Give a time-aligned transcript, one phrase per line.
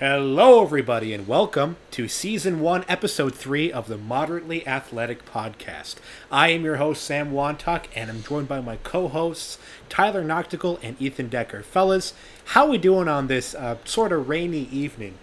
[0.00, 5.98] Hello, everybody, and welcome to Season 1, Episode 3 of the Moderately Athletic Podcast.
[6.32, 9.56] I am your host, Sam Wantuck, and I'm joined by my co hosts,
[9.88, 11.62] Tyler Noctical and Ethan Decker.
[11.62, 12.12] Fellas,
[12.46, 15.14] how we doing on this uh, sort of rainy evening?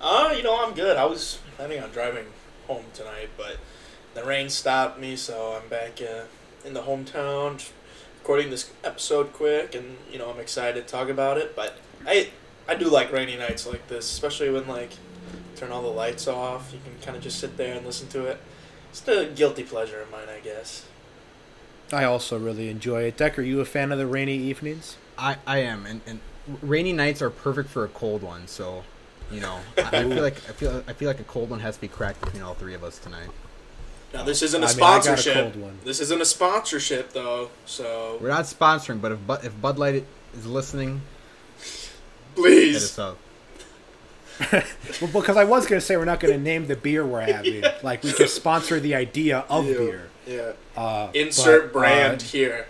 [0.00, 0.96] Uh, you know, I'm good.
[0.96, 2.24] I was planning on driving
[2.66, 3.58] home tonight, but
[4.14, 6.22] the rain stopped me, so I'm back uh,
[6.66, 7.62] in the hometown
[8.20, 11.76] recording this episode quick, and, you know, I'm excited to talk about it, but
[12.06, 12.30] I
[12.68, 14.90] I do like rainy nights like this, especially when like
[15.56, 16.70] turn all the lights off.
[16.72, 18.38] You can kind of just sit there and listen to it.
[18.90, 20.84] It's a guilty pleasure of mine, I guess.
[21.92, 23.16] I also really enjoy it.
[23.16, 24.96] Decker, you a fan of the rainy evenings?
[25.18, 26.20] I, I am, and, and
[26.62, 28.48] rainy nights are perfect for a cold one.
[28.48, 28.84] So,
[29.30, 31.76] you know, I, I feel like I feel I feel like a cold one has
[31.76, 33.28] to be cracked between all three of us tonight.
[34.12, 35.34] Now this isn't a I mean, I got a sponsorship.
[35.34, 35.78] cold one.
[35.84, 40.04] This isn't a sponsorship though, so We're not sponsoring, but if Bud, if Bud Light
[40.36, 41.13] is listening, hit
[42.34, 42.76] please.
[42.76, 43.18] us up.
[45.00, 47.20] Well, because I was going to say we're not going to name the beer we're
[47.20, 47.62] having.
[47.82, 49.76] Like, we just sponsor the idea of Yeah.
[49.76, 50.08] beer.
[50.26, 50.52] Yeah.
[50.76, 52.66] Uh, Insert but, uh, brand here.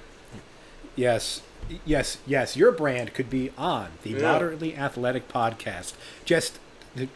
[0.96, 1.40] Yes,
[1.84, 2.56] yes, yes.
[2.56, 4.22] Your brand could be on the Yeah.
[4.22, 5.94] Moderately Athletic Podcast.
[6.24, 6.58] Just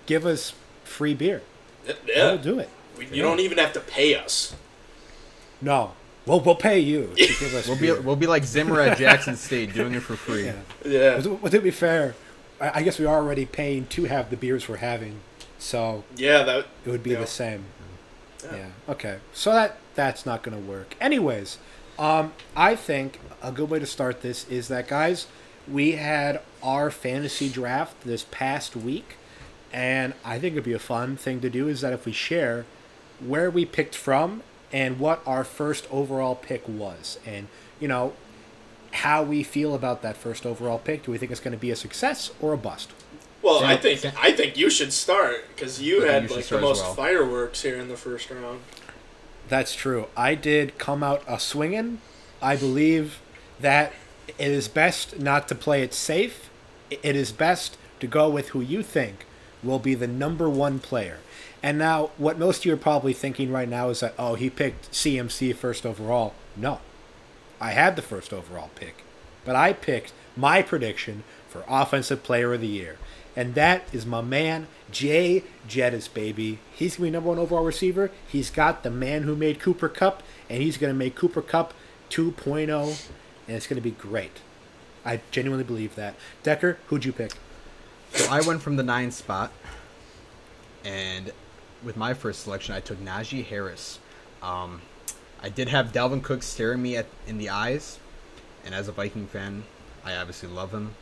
[0.06, 1.42] give us free beer.
[2.06, 2.32] Yeah.
[2.32, 2.68] We'll do it.
[2.96, 4.54] We, you don't even have to pay us.
[5.60, 5.92] No,
[6.26, 7.66] we'll we'll pay you to give us.
[7.68, 10.46] We'll be we'll be like Zimmer at Jackson State, doing it for free.
[10.46, 10.52] Yeah.
[10.84, 11.20] Yeah.
[11.26, 12.14] Well, to- to be fair,
[12.60, 15.20] I guess we are already paying to have the beers we're having,
[15.58, 17.20] so Yeah, that it would be Yeah.
[17.20, 17.64] the same.
[18.44, 18.56] Yeah.
[18.56, 18.66] Yeah.
[18.88, 19.18] Okay.
[19.32, 20.94] So that that's not going to work.
[21.00, 21.58] Anyways,
[21.98, 25.26] um, I think a good way to start this is that guys,
[25.66, 29.16] we had our fantasy draft this past week,
[29.72, 32.64] and I think it'd be a fun thing to do is that if we share
[33.20, 37.48] where we picked from and what our first overall pick was, and
[37.80, 38.12] you know
[38.92, 41.04] how we feel about that first overall pick.
[41.04, 42.92] Do we think it's going to be a success or a bust?
[43.42, 46.36] Well, Sam- I think Sam- I think you should start because you I had you
[46.36, 46.94] like the most well.
[46.94, 48.60] fireworks here in the first round.
[49.48, 50.06] That's true.
[50.16, 52.00] I did come out a swinging.
[52.42, 53.20] I believe
[53.60, 53.92] that
[54.38, 56.50] it is best not to play it safe.
[56.90, 59.24] It is best to go with who you think
[59.62, 61.18] will be the number one player.
[61.62, 64.48] And now, what most of you are probably thinking right now is that, oh, he
[64.48, 66.34] picked CMC first overall.
[66.56, 66.80] No.
[67.60, 69.04] I had the first overall pick.
[69.44, 72.96] But I picked my prediction for Offensive Player of the Year.
[73.34, 76.58] And that is my man, Jay Jettis, baby.
[76.74, 78.10] He's going to be number one overall receiver.
[78.26, 81.72] He's got the man who made Cooper Kupp, and he's going to make Cooper Kupp
[82.10, 83.08] 2.0,
[83.46, 84.40] and it's going to be great.
[85.04, 86.16] I genuinely believe that.
[86.42, 87.32] Decker, who'd you pick?
[88.12, 89.52] So I went from the nine spot,
[90.84, 91.32] and
[91.84, 94.00] with my first selection, I took Najee Harris.
[94.42, 94.82] Um,
[95.40, 97.98] I did have Dalvin Cook staring me at in the eyes,
[98.64, 99.64] and as a Viking fan,
[100.04, 100.94] I obviously love him.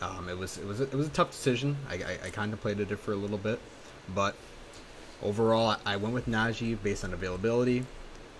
[0.00, 1.76] Um, it was it was a, it was a tough decision.
[1.88, 3.60] I, I, I contemplated it for a little bit,
[4.14, 4.34] but
[5.22, 7.86] overall, I, went with Najee based on availability.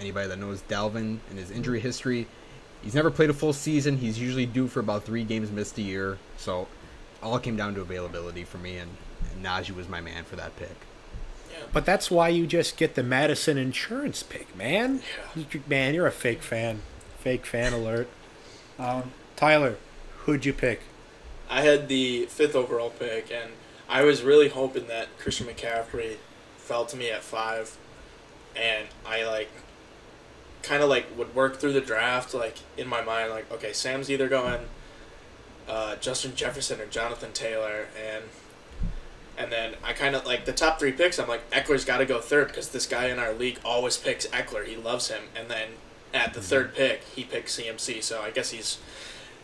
[0.00, 2.26] Anybody that knows Dalvin and his injury history,
[2.82, 3.98] he's never played a full season.
[3.98, 6.18] He's usually due for about three games missed a year.
[6.36, 6.66] So
[7.22, 8.90] all came down to availability for me, and,
[9.32, 10.76] and Najee was my man for that pick.
[11.72, 15.02] But that's why you just get the Mattison insurance pick, man.
[15.36, 15.44] Yeah.
[15.52, 16.82] You- Man, you're a fake fan.
[17.20, 18.08] Fake fan alert.
[18.78, 19.76] Um, Tyler,
[20.20, 20.80] who'd you pick?
[21.50, 23.52] I had the fifth overall pick, and
[23.88, 26.16] I was really hoping that Christian McCaffrey
[26.56, 27.76] fell to me at five,
[28.56, 29.50] and I like
[30.62, 34.08] kind of like would work through the draft like in my mind like okay Sam's
[34.08, 34.60] either going
[35.68, 38.24] uh, Justin Jefferson or Jonathan Taylor and
[39.38, 42.06] and then I kind of like the top three picks I'm like Ekeler's got to
[42.06, 45.48] go third because this guy in our league always picks Ekeler he loves him and
[45.48, 45.70] then
[46.12, 46.48] at the mm-hmm.
[46.48, 48.78] third pick he picks CMC so I guess he's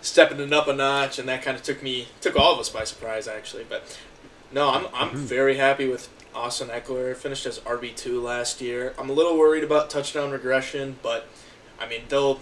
[0.00, 2.69] stepping it up a notch, and that kind of took me took all of us
[2.69, 3.65] by surprise actually.
[3.69, 3.98] But
[4.53, 5.19] no, I'm I'm mm-hmm.
[5.19, 7.16] very happy with Austin Ekeler.
[7.16, 8.94] Finished as RB two last year.
[8.98, 11.27] I'm a little worried about touchdown regression, but
[11.81, 12.41] I mean they'll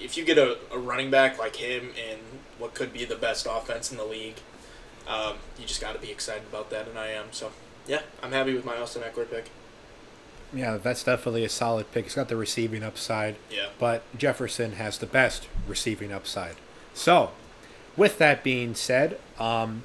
[0.00, 2.18] if you get a, a running back like him in
[2.58, 4.36] what could be the best offense in the league,
[5.08, 7.26] um, you just got to be excited about that, and I am.
[7.32, 7.50] So
[7.86, 9.50] yeah, I'm happy with my Austin Ekeler pick.
[10.54, 12.04] Yeah, that's definitely a solid pick.
[12.04, 13.68] He's got the receiving upside, Yeah.
[13.78, 16.56] but Jefferson has the best receiving upside.
[16.92, 17.30] So,
[17.96, 19.82] with that being said, um,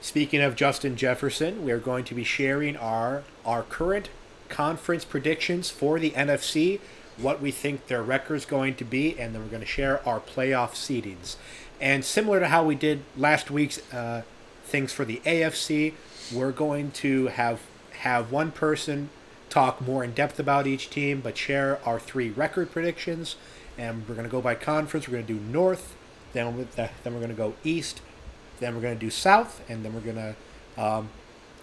[0.00, 4.08] speaking of Justin Jefferson, we are going to be sharing our our current
[4.48, 6.78] conference predictions for the NFC,
[7.16, 10.20] what we think their record's going to be, and then we're going to share our
[10.20, 11.36] playoff seedings.
[11.80, 14.22] And similar to how we did last week's uh,
[14.74, 15.92] things for the AFC,
[16.32, 17.60] we're going to have
[18.00, 19.08] have one person
[19.48, 23.36] talk more in depth about each team, but share our three record predictions.
[23.78, 25.06] And we're going to go by conference.
[25.06, 25.94] We're going to do North,
[26.32, 28.00] then with the, then we're going to go East,
[28.58, 30.34] then we're going to do South, and then we're going
[30.76, 31.08] to um,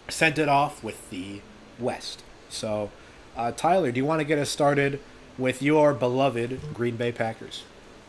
[0.07, 1.41] send it off with the
[1.79, 2.23] West.
[2.47, 2.91] So,
[3.35, 5.01] uh, Tyler, do you want to get us started
[5.37, 7.63] with your beloved Green Bay Packers?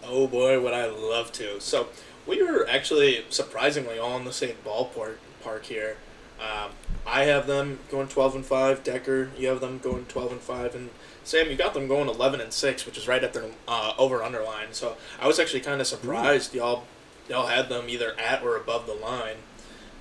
[0.04, 1.60] Oh boy, would I love to.
[1.60, 1.88] So
[2.26, 5.96] we were actually surprisingly all in the same ballpark park here.
[6.40, 6.72] Um,
[7.06, 8.82] I have them going twelve and five.
[8.82, 10.90] Decker, you have them going twelve and five, and
[11.24, 14.22] Sam, you got them going eleven and six, which is right at their uh, over
[14.22, 14.72] underline.
[14.72, 16.84] So I was actually kind of surprised y'all
[17.28, 19.36] y'all had them either at or above the line.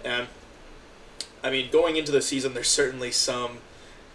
[0.03, 0.27] And
[1.43, 3.59] I mean, going into the season, there's certainly some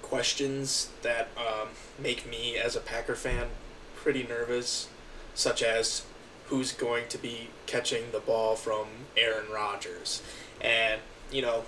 [0.03, 1.69] questions that um,
[1.99, 3.49] make me, as a Packer fan,
[3.97, 4.88] pretty nervous,
[5.35, 6.05] such as
[6.48, 10.22] who's going to be catching the ball from Aaron Rodgers.
[10.60, 11.00] And,
[11.31, 11.64] you know,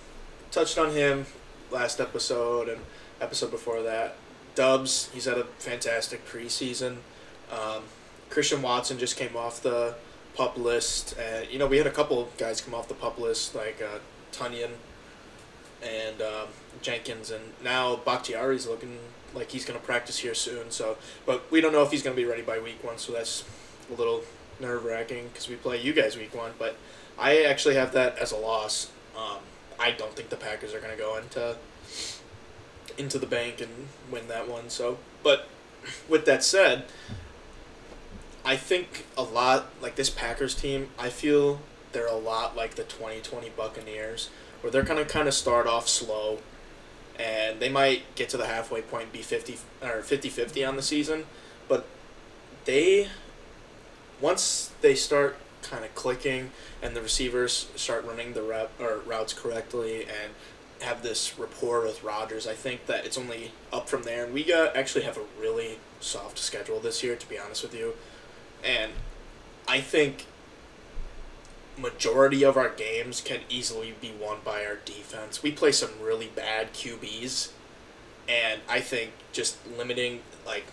[0.51, 1.27] touched on him
[1.71, 2.81] last episode and
[3.21, 4.17] episode before that.
[4.55, 6.99] Doubs, he's had a fantastic preseason.
[7.53, 7.85] Um,
[8.31, 9.95] Christian Watson just came off the
[10.35, 11.17] pup list.
[11.19, 13.83] And, you know, we had a couple of guys come off the pup list, like
[13.83, 13.99] uh,
[14.33, 14.71] Tonyan
[15.83, 16.49] and um,
[16.83, 18.99] Jenkins, and now Bakhtiari's looking
[19.35, 20.71] like he's going to practice here soon.
[20.71, 20.97] So,
[21.27, 22.99] but we don't know if he's going to be ready by week one.
[22.99, 23.45] So that's
[23.91, 24.23] a little
[24.61, 26.53] nerve wracking because we play you guys week one.
[26.59, 26.77] But
[27.19, 28.91] I actually have that as a loss.
[29.17, 29.39] Um,
[29.79, 31.57] I don't think the Packers are going to go into
[32.97, 34.69] into the bank and win that one.
[34.69, 35.49] So, but
[36.09, 36.87] with that said,
[38.45, 40.89] I think a lot like this Packers team.
[40.99, 41.61] I feel
[41.93, 44.31] they're a lot like the 2020 Buccaneers,
[44.61, 46.39] where they're gonna kind of start off slow,
[47.19, 51.25] and they might get to the halfway point be 50 or 50-50 on the season,
[51.69, 51.87] but
[52.65, 53.09] they
[54.21, 56.51] once they start kind of clicking
[56.83, 60.33] and the receivers start running the rep or routes correctly and
[60.81, 64.25] have this rapport with Rodgers, I think that it's only up from there.
[64.25, 67.95] And we actually have a really soft schedule this year, to be honest with you.
[68.65, 68.93] And
[69.67, 70.27] I think
[71.77, 75.43] majority of our games can easily be won by our defense.
[75.43, 77.51] We play some really bad QBs,
[78.29, 80.67] and I think just limiting like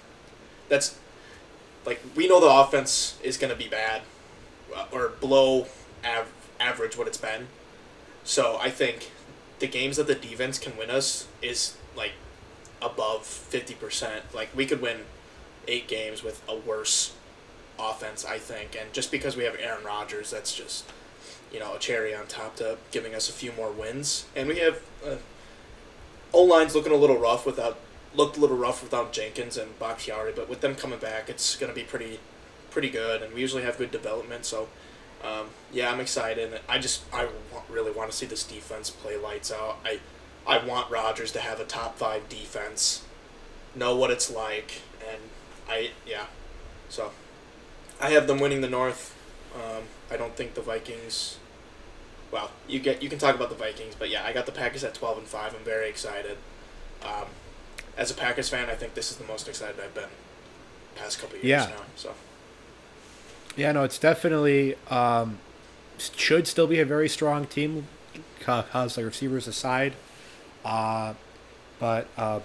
[0.67, 0.97] that's
[1.85, 4.01] like we know the offense is going to be bad
[4.75, 5.67] uh, or below
[6.03, 7.47] av- average what it's been.
[8.23, 9.11] So I think
[9.59, 12.13] the games that the defense can win us is like
[12.81, 14.33] above 50%.
[14.33, 15.01] Like we could win
[15.67, 17.13] 8 games with a worse
[17.79, 18.75] offense, I think.
[18.79, 20.85] And just because we have Aaron Rodgers, that's just
[21.53, 24.25] you know a cherry on top to giving us a few more wins.
[24.35, 25.15] And we have uh,
[26.33, 27.77] O line's looking a little rough without
[28.15, 31.71] looked a little rough without Jenkins and Bakhtiari, but with them coming back, it's going
[31.71, 32.19] to be pretty
[32.69, 33.21] pretty good.
[33.21, 34.67] And we usually have good development, so.
[35.23, 36.59] Um, yeah, I'm excited.
[36.69, 37.27] I just I
[37.69, 39.77] really want to see this defense play lights out.
[39.83, 39.99] I
[40.45, 43.03] I want Rodgers to have a top five defense,
[43.73, 45.19] know what it's like, and
[45.67, 46.25] I yeah,
[46.89, 47.11] so
[47.99, 49.15] I have them winning the North.
[49.55, 51.39] Um, I don't think the Vikings.
[52.31, 54.83] Well, you get you can talk about the Vikings, but yeah, I got the Packers
[54.83, 55.55] at twelve and five.
[55.55, 56.37] I'm very excited.
[57.03, 57.27] Um,
[57.97, 60.09] as a Packers fan, I think this is the most excited I've been
[60.95, 61.65] past couple years Yeah.
[61.69, 61.83] now.
[61.95, 62.13] So
[63.55, 65.37] Yeah, no, it's definitely um,
[65.97, 67.87] should still be a very strong team,
[68.41, 69.93] cause like receivers aside.
[70.63, 71.13] Uh,
[71.79, 72.39] but uh,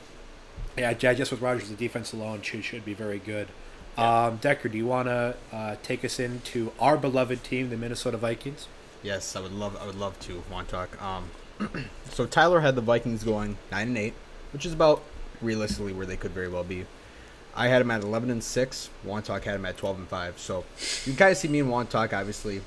[0.77, 3.49] yeah, I guess with Rodgers, the defense alone should should be very good.
[3.97, 8.17] Um, Decker, do you want to uh, take us into our beloved team, the Minnesota
[8.17, 8.67] Vikings?
[9.03, 9.77] Yes, I would love.
[9.81, 10.43] I would love to.
[10.51, 11.03] Want to talk?
[11.03, 11.31] Um,
[12.11, 14.15] so Tyler had the Vikings going nine and eight,
[14.53, 15.03] which is about
[15.43, 16.87] realistically where they could very well be.
[17.55, 18.91] I had him at eleven and six.
[19.07, 20.39] Wantalk had him at twelve and five.
[20.39, 20.65] So
[21.05, 22.13] you guys see me and Wantalk.
[22.13, 22.63] Obviously,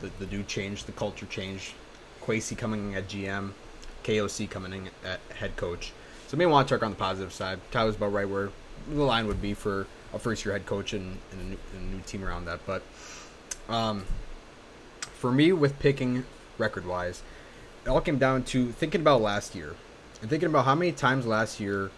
[0.00, 1.74] the the dude changed, the culture changed.
[2.22, 3.52] Kwesi coming in at GM,
[4.02, 5.92] KOC coming in at head coach.
[6.28, 7.60] So me and Wantalk are on the positive side.
[7.70, 8.50] Tyler's about right where
[8.88, 11.92] the line would be for a first year head coach and, and, a, new, and
[11.92, 12.60] a new team around that.
[12.66, 12.82] But
[13.68, 14.06] um,
[15.00, 16.24] for me, with picking
[16.56, 17.22] record wise,
[17.84, 19.74] it all came down to thinking about last year
[20.20, 21.90] and thinking about how many times last year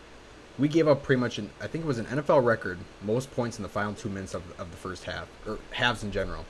[0.59, 3.59] we gave up pretty much, an, I think it was an NFL record, most points
[3.59, 6.45] in the final two minutes of, of the first half, or halves in general,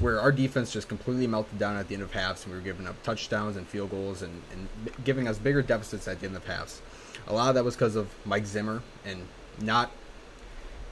[0.00, 2.64] where our defense just completely melted down at the end of halves and we were
[2.64, 4.68] giving up touchdowns and field goals and, and
[5.04, 6.82] giving us bigger deficits at the end of halves.
[7.28, 9.26] A lot of that was because of Mike Zimmer and
[9.60, 9.90] not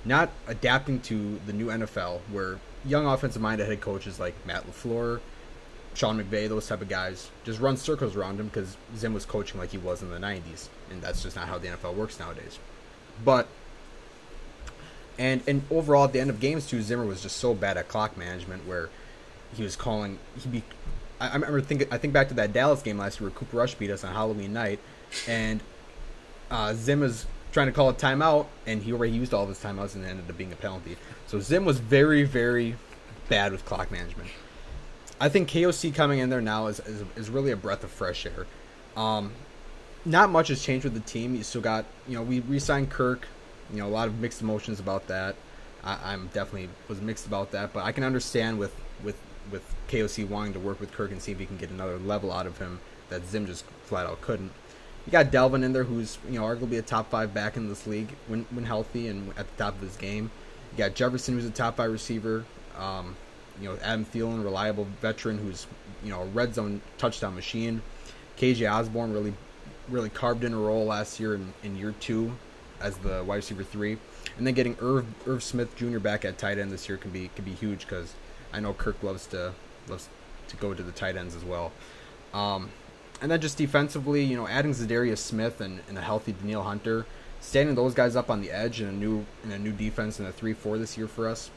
[0.05, 5.21] not adapting to the new NFL, where young offensive minded head coaches like Matt LaFleur,
[5.95, 9.59] Sean McVay, those type of guys, just run circles around him because Zim was coaching
[9.59, 10.69] like he was in the 90s.
[10.90, 12.59] And that's just not how the NFL works nowadays.
[13.25, 13.49] But,
[15.18, 17.88] and, and overall, at the end of games, too, Zimmer was just so bad at
[17.88, 18.88] clock management where
[19.54, 20.62] he was calling, he'd be,
[21.21, 23.57] I, I remember thinking, I think back to that Dallas game last year where Cooper
[23.57, 24.80] Rush beat us on Halloween night.
[25.26, 25.61] And
[26.50, 29.59] uh, Zim was trying to call a timeout, and he already used all of his
[29.59, 30.97] timeouts, and it ended up being a penalty.
[31.26, 32.76] So Zim was very, very
[33.28, 34.28] bad with clock management.
[35.21, 38.25] I think KOC coming in there now is, is, is really a breath of fresh
[38.26, 38.47] air.
[38.97, 39.33] Um,
[40.08, 41.34] not much has changed with the team.
[41.34, 43.28] You still got, you know, we re-signed Kirk.
[43.72, 45.36] You know, a lot of mixed emotions about that.
[45.84, 49.16] I, am definitely was mixed about that, but I can understand with with
[49.50, 52.32] with KOC wanting to work with Kirk and see if he can get another level
[52.32, 54.52] out of him that Zim just flat out couldn't.
[55.06, 57.86] You got Dalvin in there, who's you know arguably a top five back in this
[57.86, 60.30] league when when healthy and at the top of his game.
[60.72, 62.44] You got Jefferson, who's a top five receiver.
[62.78, 63.16] Um,
[63.60, 65.66] you know Adam Thielen, reliable veteran, who's
[66.02, 67.82] you know a red zone touchdown machine.
[68.38, 69.34] KJ Osborne really
[69.90, 72.33] really carved in a role last year in, in year two
[72.80, 73.99] as the wide receiver three,
[74.37, 75.99] and then getting Irv Irv Smith Jr.
[75.99, 78.14] back at tight end this year can be can be huge because
[78.52, 79.52] I know Kirk loves to
[79.88, 80.09] loves
[80.49, 81.73] to go to the tight ends as well.
[82.33, 82.71] Um,
[83.21, 87.04] and then just defensively, you know, adding Za'Darius Smith and, and a healthy Danielle Hunter,
[87.40, 90.26] standing those guys up on the edge in a new in a new defense in
[90.26, 91.50] a three four this year for us.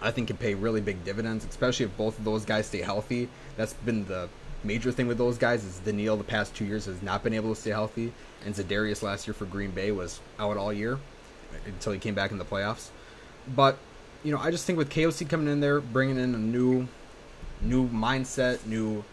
[0.00, 3.28] I think can pay really big dividends, especially if both of those guys stay healthy.
[3.56, 4.28] That's been the
[4.66, 7.54] major thing with those guys is Danielle the past two years has not been able
[7.54, 8.12] to stay healthy,
[8.44, 10.98] and Za'Darius last year for Green Bay was out all year
[11.64, 12.88] until he came back in the playoffs.
[13.54, 13.78] But
[14.24, 16.88] you know, I just think with KOC coming in there, bringing in a new,
[17.60, 19.04] new mindset, new,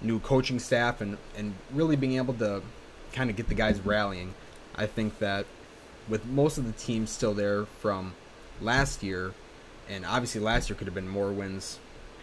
[0.00, 2.62] new coaching staff, and and really being able to
[3.12, 4.34] kind of get the guys rallying,
[4.74, 5.46] I think that
[6.08, 8.14] with most of the teams still there from
[8.60, 9.32] last year,
[9.88, 11.78] and obviously last year could have been more wins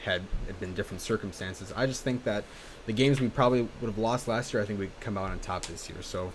[0.06, 1.74] had it been different circumstances.
[1.76, 2.44] I just think that
[2.86, 5.40] the games we probably would have lost last year, I think we'd come out on
[5.40, 6.02] top this year.
[6.02, 6.32] So,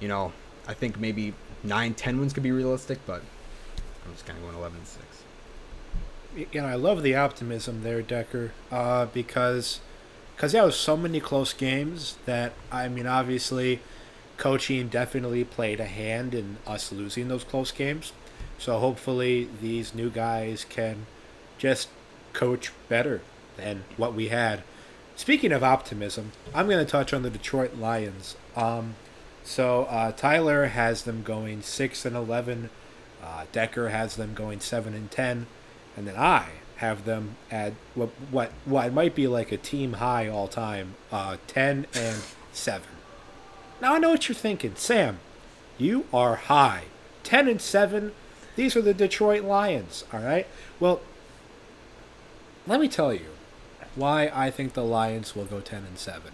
[0.00, 0.32] you know,
[0.68, 3.22] I think maybe nine, ten wins could be realistic, but
[4.04, 5.22] I'm just kind of going 11 and 6
[6.34, 9.80] you know, I love the optimism there, Decker, uh, because
[10.34, 13.80] because there was so many close games that I mean, obviously,
[14.36, 18.12] coaching definitely played a hand in us losing those close games.
[18.58, 21.06] So hopefully, these new guys can
[21.58, 21.88] just
[22.32, 23.20] coach better
[23.56, 24.62] than what we had.
[25.16, 28.36] Speaking of optimism, I'm going to touch on the Detroit Lions.
[28.56, 28.94] Um,
[29.44, 32.70] so uh, Tyler has them going six and eleven.
[33.22, 35.46] Uh, Decker has them going seven and ten
[35.96, 40.28] and then I have them at what what what might be like a team high
[40.28, 42.22] all time, uh, ten and
[42.52, 42.88] seven.
[43.80, 45.20] Now I know what you're thinking, Sam.
[45.78, 46.84] You are high,
[47.22, 48.12] ten and seven.
[48.56, 50.04] These are the Detroit Lions.
[50.12, 50.46] All right.
[50.78, 51.00] Well,
[52.66, 53.26] let me tell you
[53.94, 56.32] why I think the Lions will go ten and seven.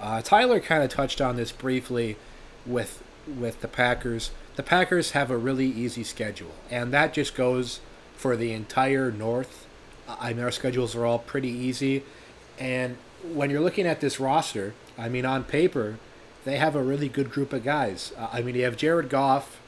[0.00, 2.16] Uh, Tyler kind of touched on this briefly
[2.66, 4.30] with with the Packers.
[4.56, 7.80] The Packers have a really easy schedule, and that just goes
[8.16, 9.66] for the entire North.
[10.08, 12.02] I mean, our schedules are all pretty easy.
[12.58, 12.96] And
[13.32, 15.98] when you're looking at this roster, I mean, on paper,
[16.44, 18.12] they have a really good group of guys.
[18.18, 19.60] Uh, I mean, you have Jared Goff.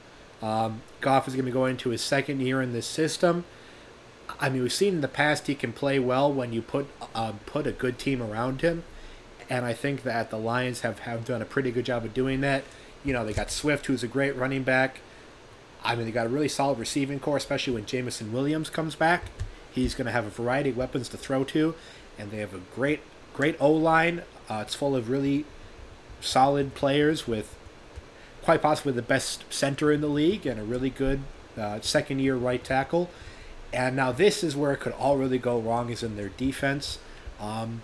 [0.43, 3.45] Um, Goff is going to be going into his second year in this system.
[4.41, 7.41] I mean, we've seen in the past he can play well when you put um,
[7.47, 8.85] put a good team around him,
[9.49, 12.41] and I think that the Lions have, have done a pretty good job of doing
[12.41, 12.65] that.
[13.05, 15.01] You know, they got Swift, who's a great running back.
[15.85, 19.25] I mean, they got a really solid receiving core, especially when Jameson Williams comes back.
[19.71, 21.75] He's going to have a variety of weapons to throw to,
[22.19, 23.01] and they have a great,
[23.35, 24.23] great O line.
[24.49, 25.45] Uh, it's full of really
[26.21, 27.55] solid players with
[28.43, 31.21] quite possibly the best center in the league and a really good
[31.59, 33.11] uh, second year right tackle.
[33.75, 36.99] And now this is where it could all really go wrong is in their defense.
[37.41, 37.83] Um,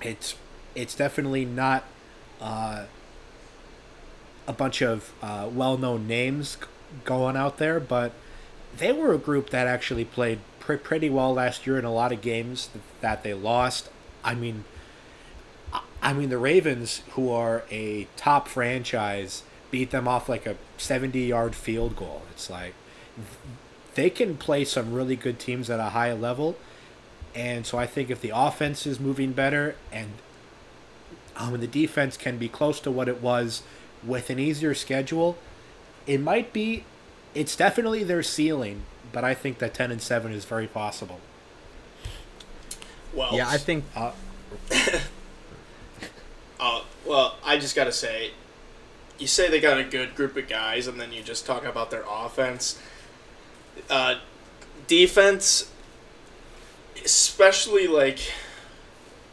[0.00, 0.36] it's
[0.76, 1.84] it's definitely not
[2.40, 2.84] uh,
[4.46, 6.56] a bunch of uh, well known names
[7.04, 8.12] going out there, but
[8.76, 12.12] they were a group that actually played pr- pretty well last year in a lot
[12.12, 13.90] of games that they lost.
[14.22, 14.64] I mean,
[16.00, 21.56] I mean the Ravens, who are a top franchise, beat them off like a 70-yard
[21.56, 22.22] field goal.
[22.30, 22.74] It's like
[23.94, 26.56] they can play some really good teams at a high level,
[27.34, 30.10] and so I think if the offense is moving better and
[31.36, 33.62] um, the defense can be close to what it was
[34.04, 35.38] with an easier schedule,
[36.06, 36.84] it might be,
[37.34, 38.82] it's definitely their ceiling,
[39.12, 41.20] but I think that ten and seven is very possible.
[43.12, 43.84] Well, yeah, I think.
[43.96, 44.12] Uh,
[46.60, 48.32] uh, well, I just gotta say,
[49.18, 51.90] you say they got a good group of guys, and then you just talk about
[51.90, 52.80] their offense.
[53.88, 54.16] Uh,
[54.86, 55.70] defense,
[57.04, 58.18] especially like,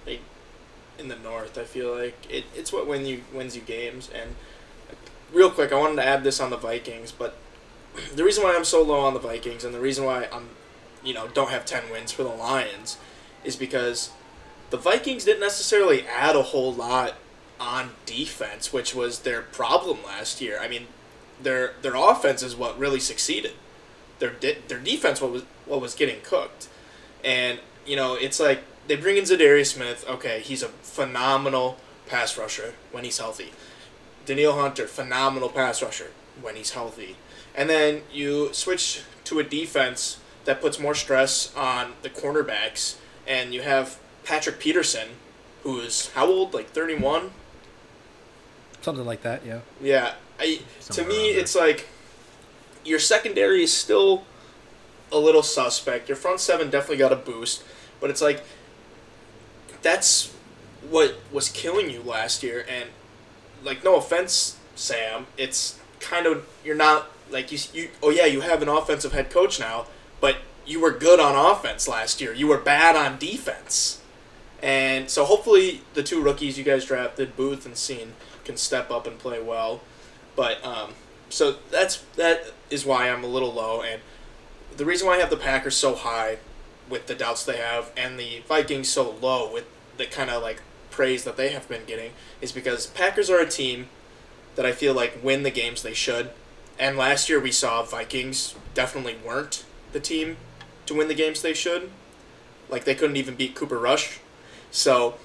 [0.06, 0.22] like
[0.98, 4.36] in the north, I feel like it, it's what win you wins you games, and
[5.32, 7.38] real quick, I wanted to add this on the Vikings, but
[8.16, 10.50] the reason why I'm so low on the Vikings and the reason why I'm,
[11.04, 12.98] you know, don't have 10 wins for the Lions
[13.44, 14.12] is because
[14.70, 17.16] the Vikings didn't necessarily add a whole lot
[17.60, 20.60] on defense, which was their problem last year.
[20.60, 20.88] I mean,
[21.42, 23.54] their their offense is what really succeeded.
[24.20, 26.70] Their de- their defense what was what was getting cooked.
[27.24, 30.06] And, you know, it's like they bring in Za'Darius Smith.
[30.08, 33.52] Okay, he's a phenomenal pass rusher when he's healthy.
[34.26, 37.16] Danielle Hunter, phenomenal pass rusher when he's healthy.
[37.56, 42.98] And then you switch to a defense that puts more stress on the cornerbacks,
[43.28, 45.10] and you have Patrick Peterson,
[45.64, 46.54] who is how old?
[46.54, 47.32] Like thirty one.
[48.82, 49.60] Something like that, yeah.
[49.82, 51.88] Yeah, I to me it's like
[52.88, 54.24] your secondary is still
[55.12, 56.10] a little suspect.
[56.10, 57.63] Your front seven definitely got a boost,
[58.00, 58.44] but it's like
[59.82, 60.34] that's
[60.89, 62.65] what was killing you last year.
[62.67, 62.89] And
[63.63, 67.60] like, no offense, Sam, it's kind of you're not like you.
[67.74, 69.88] You oh yeah, you have an offensive head coach now,
[70.22, 72.34] but you were good on offense last year.
[72.34, 74.01] You were bad on defense.
[74.62, 78.10] And so hopefully the two rookies you guys drafted, Booth and Cine,
[78.44, 79.82] can step up and play well.
[80.36, 80.94] But um,
[81.29, 84.02] so that's that is why I'm a little low, and
[84.76, 86.38] the reason why I have the Packers so high
[86.90, 89.66] with the doubts they have, and the Vikings so low with
[89.98, 93.50] the kind of like praise that they have been getting, is because Packers are a
[93.50, 93.88] team
[94.56, 96.32] that I feel like win the games they should,
[96.80, 100.38] and last year we saw Vikings definitely weren't the team
[100.86, 101.90] to win the games they should,
[102.70, 104.20] like they couldn't even beat Cooper Rush,
[104.72, 105.16] so.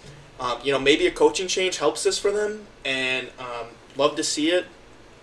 [0.41, 4.25] Um, you know, maybe a coaching change helps this for them, and um, love to
[4.25, 4.67] see it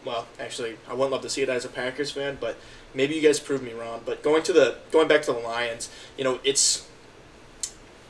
[0.05, 2.57] well, actually, I wouldn't love to see it as a Packers fan, but
[2.93, 4.01] maybe you guys prove me wrong.
[4.05, 6.87] But going to the going back to the Lions, you know, it's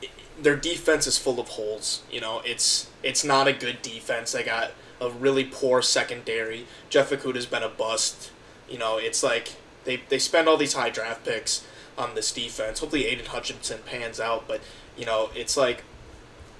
[0.00, 2.02] it, their defense is full of holes.
[2.10, 4.32] You know, it's it's not a good defense.
[4.32, 6.66] They got a really poor secondary.
[6.88, 8.30] Jeff Okudah's been a bust.
[8.68, 11.66] You know, it's like they they spend all these high draft picks
[11.98, 12.80] on this defense.
[12.80, 14.60] Hopefully, Aiden Hutchinson pans out, but
[14.96, 15.82] you know, it's like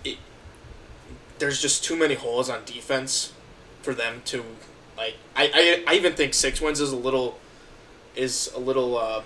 [0.04, 0.18] it,
[1.38, 3.32] there's just too many holes on defense
[3.82, 4.44] for them to
[5.00, 7.38] like I, I, I even think six wins is a little
[8.14, 9.22] is a little uh,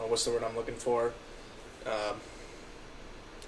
[0.00, 1.12] oh, what's the word I'm looking for?
[1.86, 2.16] Um,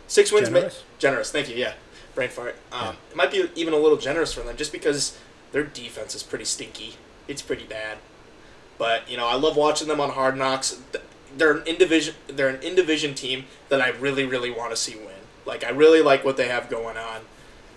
[0.07, 0.75] six wins Generous?
[0.78, 1.30] Ma- generous.
[1.30, 1.57] Thank you.
[1.57, 1.75] Yeah,
[2.14, 2.57] brain fart.
[2.73, 2.92] Um, Yeah.
[3.11, 5.16] It might be even a little generous for them just because
[5.52, 6.96] their defense is pretty stinky.
[7.29, 7.98] It's pretty bad.
[8.79, 10.81] But you know, I love watching them on Hard Knocks.
[11.37, 12.14] They're an in division.
[12.27, 15.09] They're an in division team that I really, really want to see win.
[15.46, 17.22] Like I really like what they have going on,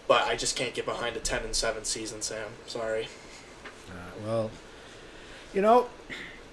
[0.08, 2.22] but I just can't get behind a ten and seven season.
[2.22, 3.08] Sam, sorry.
[3.94, 4.52] Uh, well,
[5.54, 5.88] you know,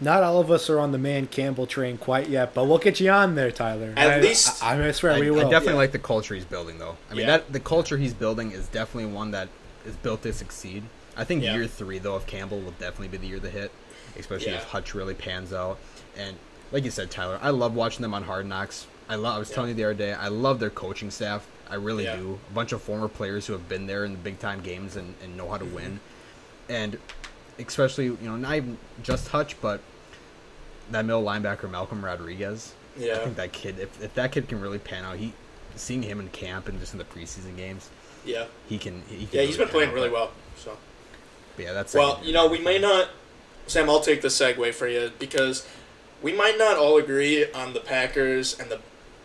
[0.01, 3.01] not all of us are on the man Campbell train quite yet, but we'll get
[3.01, 3.93] you on there, Tyler.
[3.97, 5.41] At I, least- I, I swear I, we will.
[5.47, 5.79] I definitely Yeah.
[5.79, 6.97] like the culture he's building, though.
[7.11, 7.39] I mean, Yeah.
[7.39, 9.49] that the culture he's building is definitely one that
[9.87, 10.85] is built to succeed.
[11.17, 11.55] I think Yeah.
[11.57, 13.71] year three, though, of Campbell will definitely be the year to hit,
[14.19, 14.59] especially Yeah.
[14.59, 15.79] if Hutch really pans out.
[16.17, 16.37] And
[16.73, 18.87] like you said, Tyler, I love watching them on Hard Knocks.
[19.09, 19.35] I love.
[19.37, 19.55] I was Yeah.
[19.57, 21.47] telling you the other day, I love their coaching staff.
[21.69, 22.17] I really Yeah.
[22.17, 22.39] do.
[22.51, 25.15] A bunch of former players who have been there in the big time games and,
[25.23, 26.01] and know how to win,
[26.69, 26.99] and
[27.67, 29.81] especially you know not even just Hutch, but
[30.91, 32.75] that middle linebacker Malcolm Rodriguez.
[32.97, 35.33] Yeah, I think that kid, if, if that kid can really pan out, he
[35.77, 37.89] seeing him in camp and just in the preseason games,
[38.25, 39.03] yeah, he can.
[39.09, 39.43] He can yeah.
[39.43, 40.31] He's been playing out, really well.
[40.57, 40.77] So.
[41.57, 43.11] but yeah, that's Well, you know, we may not.
[43.67, 45.67] Sam, I'll take the segue for you because
[46.23, 48.81] we might not all agree on the Packers and the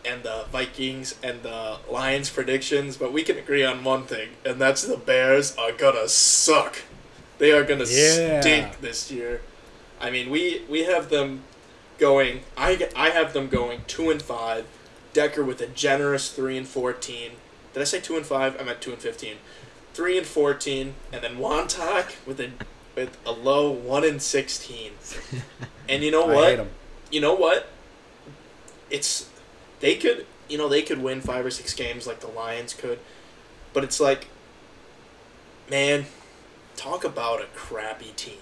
[0.06, 4.62] and the Vikings and the Lions predictions, but we can agree on one thing, and
[4.62, 6.84] that's the Bears are gonna suck.
[7.38, 8.42] They are gonna Yeah.
[8.42, 9.42] stink this year.
[10.00, 11.44] I mean, we we have them
[11.98, 12.42] going.
[12.58, 14.66] I I have them going two and five.
[15.14, 17.32] Decker with a generous three and fourteen.
[17.74, 18.60] Did I say two and five?
[18.60, 19.38] I meant two and fifteen.
[19.94, 22.52] Three and fourteen, and then Wantock with a
[22.96, 24.92] with a low one and sixteen.
[25.88, 26.68] And you know what?
[27.12, 27.68] You know what?
[28.90, 29.30] It's
[29.82, 33.00] they could you know they could win five or six games like the Lions could,
[33.72, 34.28] but it's like,
[35.70, 36.06] man,
[36.76, 38.38] talk about a crappy team.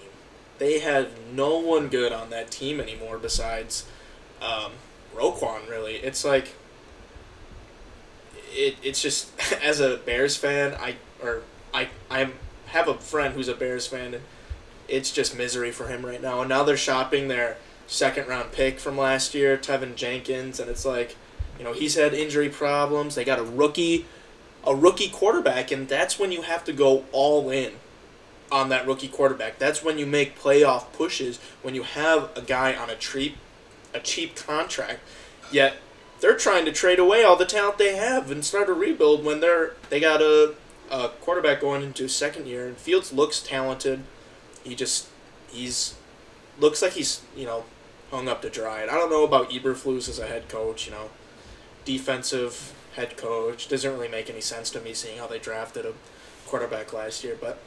[0.58, 3.86] They have no one good on that team anymore besides
[4.40, 4.72] um,
[5.14, 5.68] Roquan.
[5.68, 6.54] Really, it's like
[8.52, 8.76] it.
[8.82, 11.42] It's just as a Bears fan, I or
[11.72, 12.30] I I
[12.66, 14.24] have a friend who's a Bears fan, and
[14.88, 16.40] it's just misery for him right now.
[16.40, 20.84] And now they're shopping their second round pick from last year, Teven Jenkins, and it's
[20.84, 21.16] like,
[21.58, 23.14] you know, he's had injury problems.
[23.14, 24.06] They got a rookie,
[24.66, 27.72] a rookie quarterback, and that's when you have to go all in
[28.54, 29.58] on that rookie quarterback.
[29.58, 33.36] That's when you make playoff pushes when you have a guy on a cheap,
[33.92, 35.00] a cheap contract.
[35.50, 35.78] Yet
[36.20, 39.40] they're trying to trade away all the talent they have and start a rebuild when
[39.40, 40.54] they're they got a,
[40.88, 42.68] a quarterback going into second year.
[42.68, 44.04] And Fields looks talented.
[44.62, 45.08] He just
[45.48, 45.96] he's
[46.60, 47.64] looks like he's you know
[48.12, 48.82] hung up to dry.
[48.82, 50.86] And I don't know about Eberflus as a head coach.
[50.86, 51.10] You know,
[51.84, 55.92] defensive head coach doesn't really make any sense to me seeing how they drafted a
[56.46, 57.36] quarterback last year.
[57.38, 57.58] But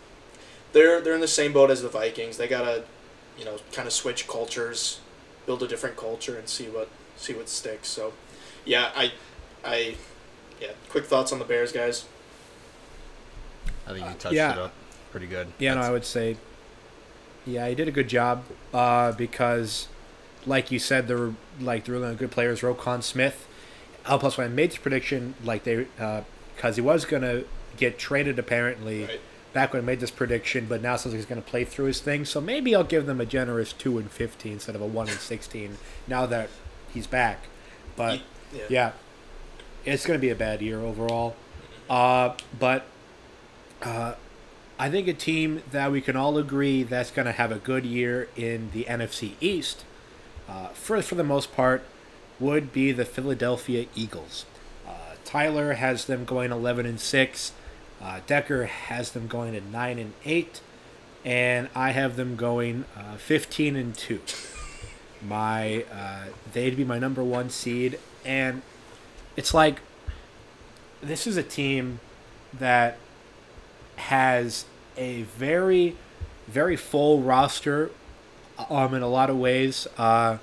[0.73, 2.37] they're they're in the same boat as the Vikings.
[2.37, 2.83] They gotta
[3.37, 4.99] you know kind of switch cultures,
[5.45, 7.87] build a different culture, and see what see what sticks.
[7.87, 8.13] So
[8.65, 9.11] yeah, I
[9.65, 9.95] I,
[10.61, 10.71] yeah.
[10.89, 12.05] Quick thoughts on the Bears, guys.
[13.85, 14.53] I think you touched yeah.
[14.53, 14.73] it up
[15.11, 15.47] pretty good.
[15.57, 16.37] Yeah, no, I would say.
[17.45, 19.87] Yeah, he did a good job uh, because,
[20.45, 22.61] like you said, there were like there were good players.
[22.61, 23.47] Roquan Smith.
[24.05, 25.87] Uh, plus, when I made this prediction, like they,
[26.55, 27.43] because he was gonna
[27.77, 29.19] get traded apparently Right.
[29.57, 31.85] Back when I made this prediction, but now it sounds like he's gonna play through
[31.85, 32.25] his thing.
[32.25, 35.17] So maybe I'll give them a generous two and fifteen instead of a one and
[35.17, 35.79] sixteen.
[36.07, 36.49] Now that
[36.93, 37.47] he's back,
[37.95, 38.21] but
[38.53, 38.61] yeah.
[38.69, 38.91] yeah,
[39.83, 41.35] it's going to be a bad year overall.
[41.89, 42.85] Uh, but
[43.81, 44.13] uh,
[44.77, 47.83] I think a team that we can all agree that's going to have a good
[47.83, 49.85] year in the NFC East,
[50.47, 51.83] uh, for for the most part,
[52.39, 54.45] would be the Philadelphia Eagles.
[54.87, 57.53] Uh, Tyler has them going eleven and six.
[58.01, 60.61] Uh, Decker has them going at nine and eight,
[61.25, 64.21] and I have them going uh, fifteen and two.
[65.25, 68.61] My uh, they'd be my number one seed, and
[69.35, 69.81] it's like
[71.01, 71.99] this is a team
[72.53, 72.97] that
[73.97, 75.95] has a very
[76.47, 77.91] very full roster
[78.69, 80.37] um in a lot of ways uh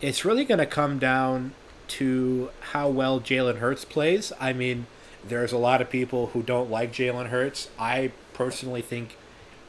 [0.00, 1.52] it's really going to come down
[1.88, 4.32] to how well Jalen Hurts plays.
[4.40, 4.86] I mean,
[5.28, 7.68] there's a lot of people who don't like Jalen Hurts.
[7.78, 9.16] I personally think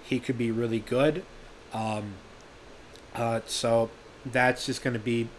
[0.03, 1.23] he could be really good.
[1.73, 2.15] Um,
[3.13, 3.89] uh, so
[4.25, 5.29] that's just going to be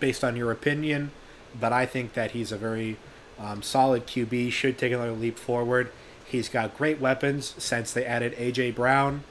[0.00, 1.10] based on your opinion,
[1.58, 2.96] but I think that he's a very
[3.38, 4.52] um, solid QB.
[4.52, 5.90] Should take another leap forward.
[6.24, 9.24] He's got great weapons since they added AJ Brown.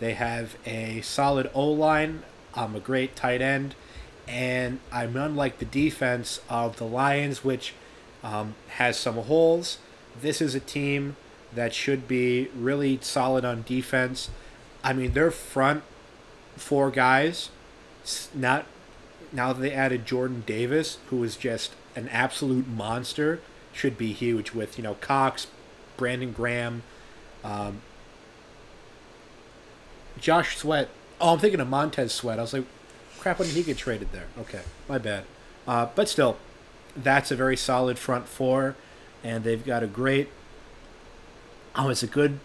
[0.00, 2.22] They have a solid O line,
[2.54, 3.74] um, a great tight end,
[4.28, 7.74] and I'm unlike the defense of the Lions, which
[8.24, 9.78] um, has some holes.
[10.20, 11.16] This is a team
[11.54, 14.30] that should be really solid on defense.
[14.82, 15.84] I mean, their front
[16.56, 17.50] four guys,
[18.34, 18.66] not
[19.32, 23.40] now that they added Jordan Davis, who is just an absolute monster,
[23.72, 25.46] should be huge with, you know, Cox,
[25.96, 26.82] Brandon Graham,
[27.42, 27.82] um,
[30.18, 30.88] Josh Sweat.
[31.20, 32.38] Oh, I'm thinking of Montez Sweat.
[32.38, 32.64] I was like,
[33.18, 34.26] crap, when did he get traded there?
[34.38, 35.24] Okay, my bad.
[35.66, 36.36] Uh, but still,
[36.96, 38.76] that's a very solid front four,
[39.22, 40.28] and they've got a great.
[41.76, 42.38] Oh, it's a good,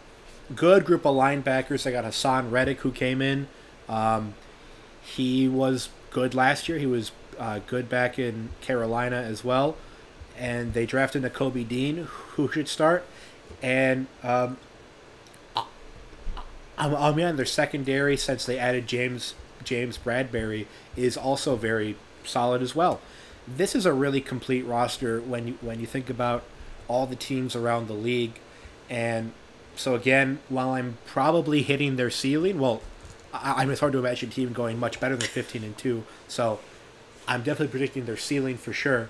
[0.56, 1.84] good group of linebackers.
[1.84, 3.48] They got Haason Reddick who came in.
[3.88, 4.34] Um,
[5.02, 6.78] he was good last year.
[6.78, 9.78] He was uh, good back in Carolina as well,
[10.38, 13.06] and they drafted Nakobe Dean, who should start.
[13.62, 14.58] And um,
[16.80, 19.34] oh man, their secondary since they added James
[19.64, 23.02] James Bradberry is also very solid as well.
[23.56, 26.44] This is a really complete roster when you when you think about
[26.88, 28.40] all the teams around the league,
[28.90, 29.34] and
[29.76, 32.82] so again, while I'm probably hitting their ceiling, well,
[33.34, 36.04] I, mean, it's hard to imagine a team going much better than 15 and two.
[36.28, 36.60] So
[37.28, 39.10] I'm definitely predicting their ceiling for sure.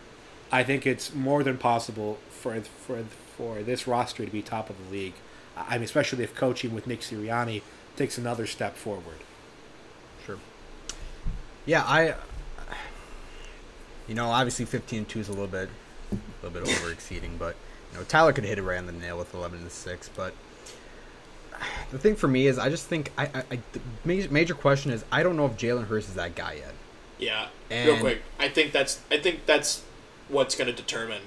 [0.51, 3.03] I think it's more than possible for for
[3.37, 5.13] for this roster to be top of the league.
[5.55, 7.61] I mean, especially if coaching with Nick Sirianni
[7.95, 9.19] takes another step forward.
[10.25, 10.37] Sure.
[11.65, 12.15] Yeah, I.
[14.09, 15.69] You know, obviously, fifteen two is a little bit,
[16.11, 17.55] a little bit over exceeding, but
[17.91, 20.09] you know, Tyler could hit it right on the nail with eleven and six.
[20.09, 20.33] But
[21.91, 24.91] the thing for me is, I just think I, I, I the major, major question
[24.91, 26.73] is, I don't know if Jalen Hurts is that guy yet.
[27.19, 27.47] Yeah.
[27.69, 29.83] And- Real quick, I think that's I think that's
[30.27, 31.21] what's going to determine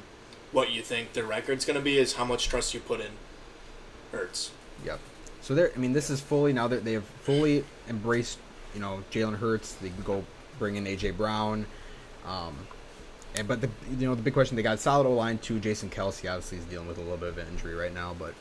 [0.51, 3.13] what you think their record's going to be is how much trust you put in
[4.11, 4.51] Hurts.
[4.85, 4.99] Yep.
[5.41, 5.71] So they're.
[5.75, 8.39] I mean, this is fully now that they have fully embraced.
[8.75, 9.75] You know, Jalen Hurts.
[9.75, 10.25] They can go
[10.59, 11.67] bring in AJ Brown.
[12.27, 12.57] Um,
[13.37, 15.59] and but the you know the big question they got solid O line too.
[15.59, 18.35] Jason Kelce obviously is dealing with a little bit of an injury right now, but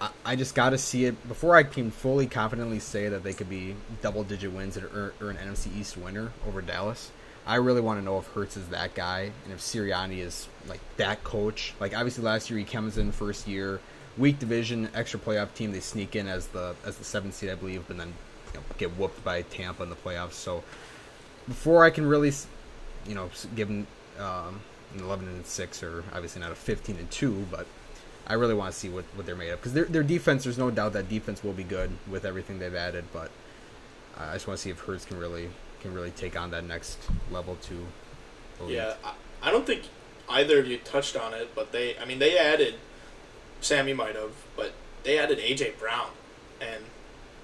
[0.00, 3.32] I, I just got to see it before I can fully confidently say that they
[3.32, 7.10] could be double digit wins or, or, an NFC East winner over Dallas.
[7.46, 10.80] I really want to know if Hurts is that guy and if Sirianni is like
[10.96, 11.74] that coach.
[11.80, 13.80] Like obviously last year he comes in first year,
[14.16, 15.72] weak division, extra playoff team.
[15.72, 18.12] They sneak in as the as the seventh seed, I believe, but then
[18.54, 20.32] you know, get whooped by Tampa in the playoffs.
[20.32, 20.62] So
[21.46, 22.32] before I can really,
[23.08, 23.86] you know, given
[24.18, 24.60] um,
[24.94, 27.66] an eleven and six or obviously not a fifteen and two, but
[28.26, 30.44] I really want to see what, what they're made of because their their defense.
[30.44, 33.30] There's no doubt that defense will be good with everything they've added, but
[34.18, 36.98] I just want to see if Hurts can really can really take on that next
[37.30, 37.86] level to.
[38.60, 38.76] elite.
[38.76, 39.82] Yeah, I, I don't think
[40.28, 42.74] either of you touched on it, but they I mean they added
[43.60, 44.72] Sam you might have, but
[45.04, 46.10] they added AJ Brown
[46.60, 46.84] and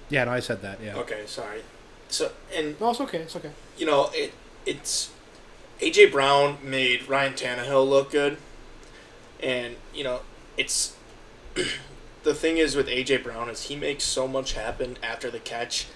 [0.09, 0.81] Yeah, no, I said that.
[0.81, 0.95] Yeah.
[0.97, 1.61] okay, sorry.
[2.09, 3.19] So and No, it's okay.
[3.19, 3.51] It's okay.
[3.77, 4.33] you know, it
[4.65, 5.11] it's
[5.81, 8.37] AJ Brown made Ryan Tannehill look good,
[9.41, 10.21] and you know,
[10.57, 10.95] it's
[12.23, 15.87] the thing is with AJ Brown is he makes so much happen after the catch.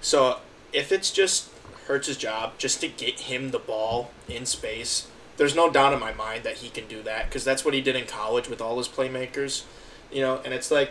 [0.00, 0.40] So
[0.72, 1.50] if it's just
[1.86, 6.00] Hurts' his job just to get him the ball in space, there's no doubt in
[6.00, 8.60] my mind that he can do that because that's what he did in college with
[8.60, 9.64] all his playmakers,
[10.10, 10.40] you know.
[10.44, 10.90] And it's like,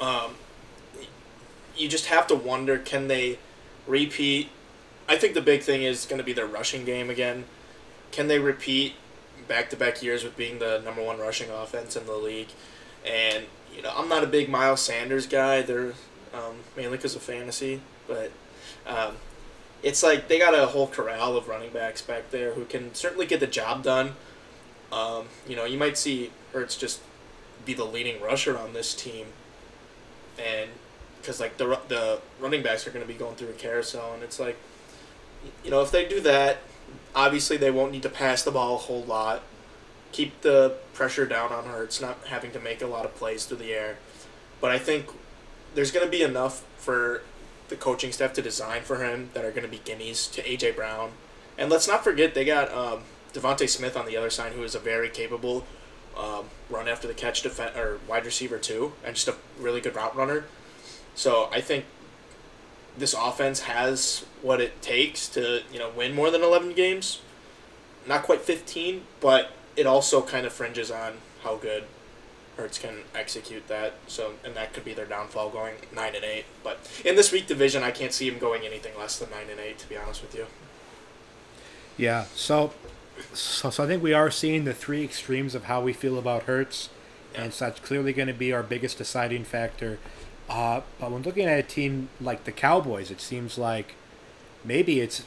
[0.00, 0.34] um,
[1.76, 3.38] you just have to wonder can they
[3.86, 4.48] repeat?
[5.08, 7.44] I think the big thing is going to be their rushing game again.
[8.10, 8.94] Can they repeat
[9.46, 12.48] back to back years with being the number one rushing offense in the league?
[13.06, 15.62] And you know, I'm not a big Miles Sanders guy.
[15.62, 15.92] They're
[16.34, 18.32] um, mainly because of fantasy, but
[18.86, 19.16] um,
[19.82, 23.26] it's like they got a whole corral of running backs back there who can certainly
[23.26, 24.12] get the job done.
[24.92, 27.00] Um, you know, you might see Hurts just
[27.64, 29.26] be the leading rusher on this team,
[30.38, 30.70] and
[31.20, 34.22] because like the the running backs are going to be going through a carousel, and
[34.22, 34.56] it's like,
[35.64, 36.58] you know, if they do that,
[37.14, 39.42] obviously they won't need to pass the ball a whole lot.
[40.12, 43.58] Keep the pressure down on Hurts, not having to make a lot of plays through
[43.58, 43.98] the air.
[44.60, 45.06] But I think
[45.74, 47.22] there's going to be enough for
[47.68, 50.76] the coaching staff to design for him that are going to be gimmies to AJ
[50.76, 51.10] Brown.
[51.58, 53.00] And let's not forget they got um,
[53.32, 55.66] DeVonta Smith on the other side, who is a very capable
[56.16, 59.94] um, run after the catch defense or wide receiver too, and just a really good
[59.94, 60.44] route runner.
[61.14, 61.84] So I think
[62.98, 67.20] this offense has what it takes to you know win more than eleven games.
[68.06, 71.84] Not quite fifteen, but it also kind of fringes on how good
[72.56, 73.94] Hurts can execute that.
[74.06, 76.46] So, and that could be their downfall going nine and eight.
[76.64, 79.60] But in this weak division, I can't see him going anything less than nine and
[79.60, 79.78] eight.
[79.80, 80.46] To be honest with you.
[81.98, 82.24] Yeah.
[82.34, 82.72] So,
[83.32, 86.44] so, so I think we are seeing the three extremes of how we feel about
[86.44, 86.88] Hurts
[87.34, 87.44] Yeah.
[87.44, 89.98] and so that's clearly going to be our biggest deciding factor.
[90.48, 93.94] Uh, but when looking at a team like the Cowboys, it seems like
[94.64, 95.24] maybe it's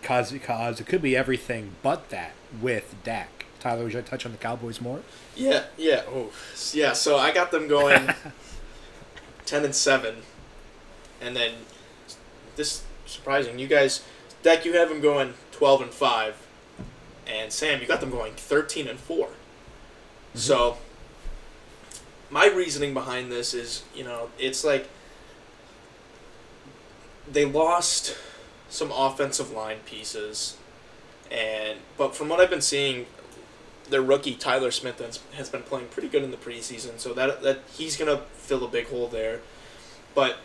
[0.00, 3.46] because because it could be everything but that with Dak.
[3.60, 5.02] Tyler, would you like to touch on the Cowboys more?
[5.34, 6.30] Yeah, yeah, oh,
[6.72, 6.92] yeah.
[6.92, 8.08] So I got them going
[9.46, 10.16] ten and seven,
[11.20, 11.52] and then
[12.56, 13.58] this surprising.
[13.58, 14.04] You guys,
[14.42, 16.36] Dak, you have them going twelve and five,
[17.26, 19.28] and Sam, you got them going thirteen and 4
[20.34, 20.78] So
[22.30, 24.88] my reasoning behind this is, you know, it's like
[27.30, 28.16] they lost
[28.68, 30.56] some offensive line pieces,
[31.30, 33.06] and but from what I've been seeing,
[33.88, 34.98] their rookie Tyler Smith
[35.34, 38.68] has, been playing pretty good in the preseason, so that that he's gonna fill a
[38.68, 39.40] big hole there.
[40.14, 40.38] But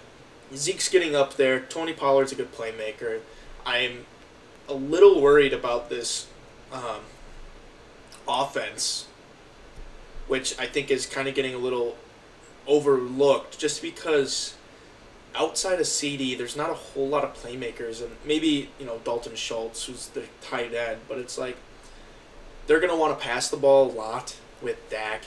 [0.56, 1.60] Zeke's getting up there.
[1.60, 3.20] Tony Pollard's a good playmaker.
[3.66, 4.06] I'm
[4.70, 6.28] a little worried about this
[6.72, 7.02] um,
[8.28, 9.08] offense,
[10.28, 11.98] which I think is kind of getting a little
[12.68, 14.56] overlooked, just because
[15.36, 19.36] outside of CD, there's not a whole lot of playmakers, and maybe you know Dalton
[19.36, 21.58] Schultz, who's the tight end, but it's like
[22.68, 25.24] they're gonna want to pass the ball a lot with Dak,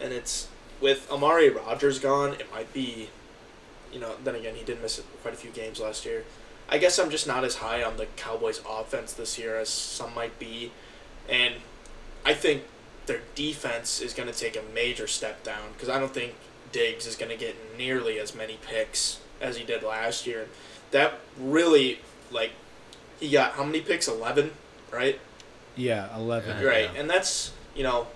[0.00, 0.48] and it's
[0.80, 3.08] with Amari Rogers gone, it might be,
[3.92, 4.14] you know.
[4.22, 6.24] Then again, he did miss quite a few games last year.
[6.68, 10.14] I guess I'm just not as high on the Cowboys' offense this year as some
[10.14, 10.72] might be,
[11.28, 11.54] and
[12.24, 12.64] I think
[13.06, 16.34] their defense is going to take a major step down because I don't think
[16.72, 20.48] Diggs is going to get nearly as many picks as he did last year.
[20.90, 22.52] That really, like,
[23.20, 24.08] he got how many picks?
[24.08, 24.52] 11,
[24.90, 25.18] right?
[25.76, 26.60] Yeah, eleven.
[26.60, 26.68] Yeah.
[26.68, 28.06] Right, and that's you know,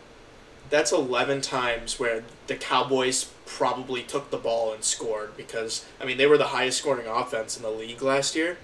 [0.71, 6.19] that's eleven times where the Cowboys probably took the ball and scored because I mean
[6.19, 8.59] they were the highest scoring offense in the league last year,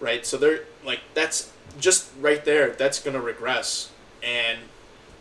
[0.00, 0.26] right?
[0.26, 2.70] So they're like that's just right there.
[2.70, 3.90] That's gonna regress,
[4.22, 4.58] and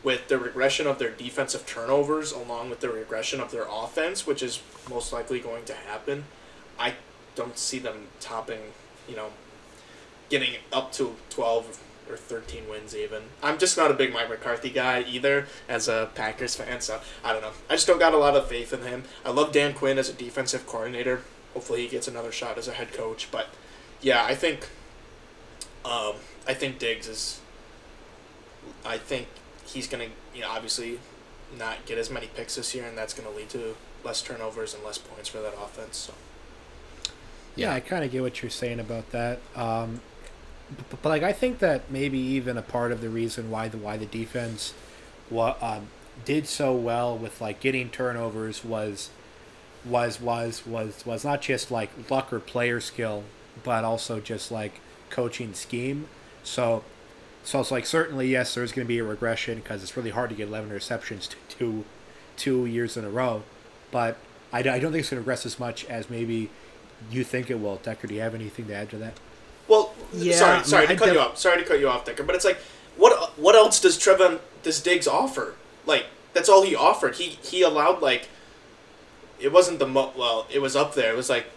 [0.05, 4.43] with the regression of their defensive turnovers along with the regression of their offense, which
[4.43, 6.25] is most likely going to happen,
[6.79, 6.93] I
[7.33, 8.59] don't see them topping,
[9.09, 9.29] you know,
[10.29, 13.23] getting up to twelve or 13 wins even.
[13.41, 17.33] I'm just not a big Mike McCarthy guy either as a Packers fan, so I
[17.33, 17.53] don't know.
[17.67, 19.05] I just don't got a lot of faith in him.
[19.25, 21.21] I love Dan Quinn as a defensive coordinator.
[21.55, 23.47] Hopefully he gets another shot as a head coach, but
[24.01, 24.69] yeah, I think
[25.83, 26.13] um,
[26.47, 27.39] I think Diggs is
[28.85, 29.27] I think
[29.75, 30.99] he's going to, you know, obviously
[31.57, 34.73] not get as many picks this year and that's going to lead to less turnovers
[34.73, 35.97] and less points for that offense.
[35.97, 36.13] So
[37.55, 39.39] Yeah, I kind of get what you're saying about that.
[39.55, 40.01] Um,
[40.89, 43.77] but, but like, I think that maybe even a part of the reason why the
[43.77, 44.73] why the defense
[45.31, 45.88] um,
[46.23, 49.09] did so well with like getting turnovers was
[49.83, 53.23] was was was was not just like luck or player skill,
[53.63, 56.07] but also just like coaching scheme.
[56.43, 56.83] So,
[57.45, 60.29] so it's like certainly yes, there's going to be a regression because it's really hard
[60.31, 61.86] to get 11 receptions to two
[62.36, 63.43] two years in a row,
[63.91, 64.17] but
[64.51, 66.49] I don't think it's going to regress as much as maybe
[67.12, 67.77] you think it will.
[67.77, 69.13] Decker, do you have anything to add to that?
[69.67, 71.38] Well, Yeah, sorry, sorry I to cut you off.
[71.38, 72.23] Sorry to cut you off, Decker.
[72.23, 72.58] But it's like,
[72.97, 75.55] what what else does Trevon does Diggs offer?
[75.86, 77.15] Like that's all he offered.
[77.15, 78.29] He he allowed like,
[79.39, 81.12] it wasn't the mo well, it was up there.
[81.12, 81.47] It was like,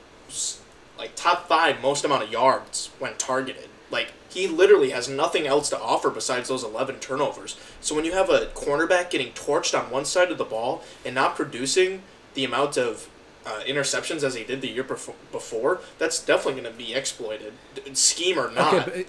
[0.98, 3.68] like top five most amount of yards when targeted.
[3.90, 7.58] Like he literally has nothing else to offer besides those 11 turnovers.
[7.80, 11.14] So when you have a cornerback getting torched on one side of the ball and
[11.14, 12.02] not producing
[12.34, 13.08] the amount of
[13.46, 17.54] uh, interceptions as he did the year befo- before, that's definitely going to be exploited,
[17.94, 18.88] scheme or not.
[18.88, 19.08] Okay, it,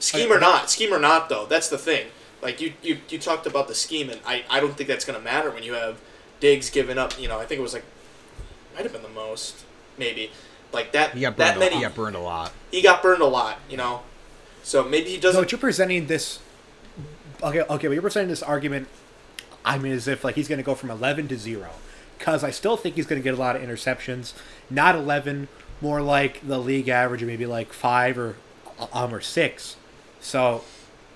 [0.00, 1.46] scheme okay, or not, scheme or not, though.
[1.46, 2.08] That's the thing.
[2.42, 5.18] Like you, you, you talked about the scheme, and I, I don't think that's going
[5.18, 6.00] to matter when you have
[6.40, 7.18] Diggs giving up.
[7.18, 7.84] You know, I think it was like
[8.74, 9.64] might have been the most,
[9.96, 10.30] maybe
[10.74, 11.12] like that.
[11.14, 11.76] He got that many.
[11.76, 12.52] A, he got burned a lot.
[12.70, 14.02] he got burned a lot, you know.
[14.62, 15.40] So maybe he doesn't.
[15.40, 16.40] but you're presenting this.
[17.42, 18.88] Okay, okay, but you're presenting this argument.
[19.64, 21.70] I mean, as if like he's going to go from 11 to zero,
[22.18, 24.34] because I still think he's going to get a lot of interceptions.
[24.70, 25.48] Not 11,
[25.80, 28.36] more like the league average, or maybe like five or
[28.92, 29.76] um or six.
[30.20, 30.64] So,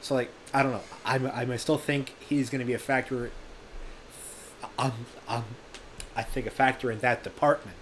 [0.00, 0.82] so like I don't know.
[1.04, 3.30] I I I still think he's going to be a factor.
[4.78, 4.92] Um,
[5.26, 5.44] um,
[6.14, 7.76] I think a factor in that department.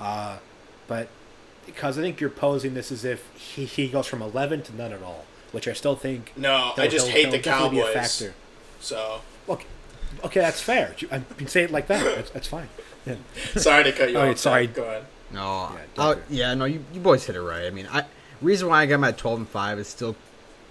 [0.00, 0.38] Uh,
[0.88, 1.08] but
[1.66, 4.92] because I think you're posing this as if he, he goes from 11 to none
[4.92, 6.32] at all, which I still think.
[6.36, 7.94] no, I just hate the definitely be a Cowboys.
[8.18, 8.34] factor.
[8.80, 9.66] So Okay,
[10.24, 10.94] okay, that's fair.
[10.98, 12.02] You- I can say it like that.
[12.04, 12.68] That's, that's fine.
[13.06, 13.14] Yeah.
[13.56, 14.38] sorry to cut you Oh, off.
[14.38, 14.66] sorry.
[14.66, 15.04] Go ahead.
[15.32, 17.64] No, Yeah, yeah, yeah, no, you, you boys hit it right.
[17.66, 18.04] I mean, I
[18.40, 20.16] reason why I got them at twelve and five is still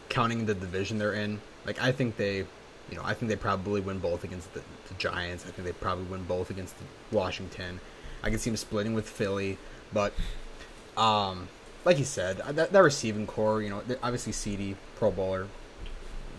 [0.10, 1.40] counting the division they're in.
[1.66, 4.94] Like, I think they, you know, I think they probably win both against the, the
[4.98, 5.46] Giants.
[5.48, 7.80] I think they probably win both against the Washington.
[8.24, 9.58] I can see them splitting with Philly,
[9.94, 10.14] but,
[10.96, 11.48] um,
[11.86, 15.48] like you said, uh, that, that receiving core, you know, obviously CeeDee Pro Bowler,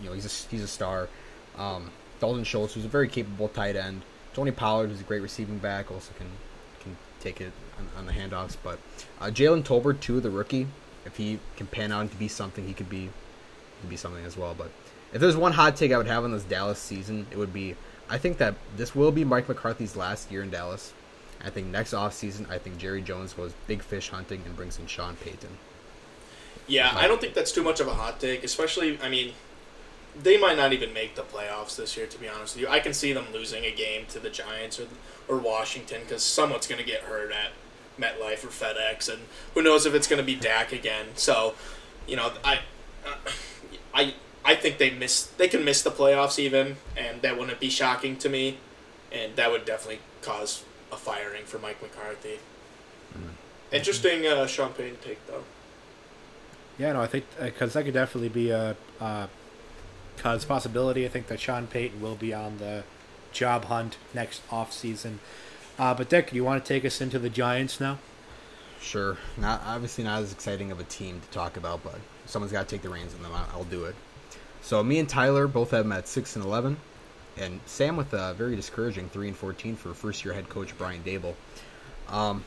[0.01, 1.09] you know, he's a, he's a star.
[1.57, 4.01] Um, Dalton Schultz, who's a very capable tight end.
[4.33, 6.27] Tony Pollard, who's a great receiving back, also can
[6.81, 8.55] can take it on, on the handoffs.
[8.61, 8.79] But
[9.19, 10.67] uh, Jalen Tolbert, too, the rookie,
[11.05, 14.23] if he can pan out to be something, he could be he could be something
[14.23, 14.53] as well.
[14.57, 14.69] But
[15.13, 17.75] if there's one hot take I would have on this Dallas season, it would be
[18.09, 20.93] I think that this will be Mike McCarthy's last year in Dallas.
[21.43, 24.87] I think next offseason, I think Jerry Jones goes big fish hunting and brings in
[24.87, 25.49] Sean Payton.
[26.67, 29.33] Yeah, I don't think that's too much of a hot take, especially, I mean,
[30.21, 32.69] they might not even make the playoffs this year, to be honest with you.
[32.69, 34.87] I can see them losing a game to the Giants or,
[35.27, 37.51] or Washington because someone's going to get hurt at
[37.99, 39.23] MetLife or FedEx, and
[39.53, 41.07] who knows if it's going to be Dak again.
[41.15, 41.55] So,
[42.07, 42.59] you know, I,
[43.93, 45.25] I, I think they miss.
[45.25, 48.57] They can miss the playoffs even, and that wouldn't be shocking to me,
[49.11, 52.39] and that would definitely cause a firing for Mike McCarthy.
[53.71, 55.43] Interesting, uh, Sean Payton take though.
[56.77, 59.27] Yeah, no, I think because that could definitely be a uh,
[60.17, 61.05] cause possibility.
[61.05, 62.83] I think that Sean Payton will be on the
[63.31, 65.19] job hunt next off season.
[65.77, 67.99] Uh, but Dick, do you want to take us into the Giants now?
[68.81, 72.67] Sure, not obviously not as exciting of a team to talk about, but someone's got
[72.67, 73.33] to take the reins on them.
[73.33, 73.95] I- I'll do it.
[74.61, 76.77] So me and Tyler both have them at six and eleven,
[77.37, 81.03] and Sam with a very discouraging three and fourteen for first year head coach Brian
[81.03, 81.35] Daboll.
[82.09, 82.43] Um,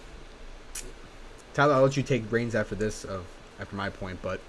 [1.55, 3.25] Tyler, I'll let you take reins after this of
[3.61, 4.41] after my point, but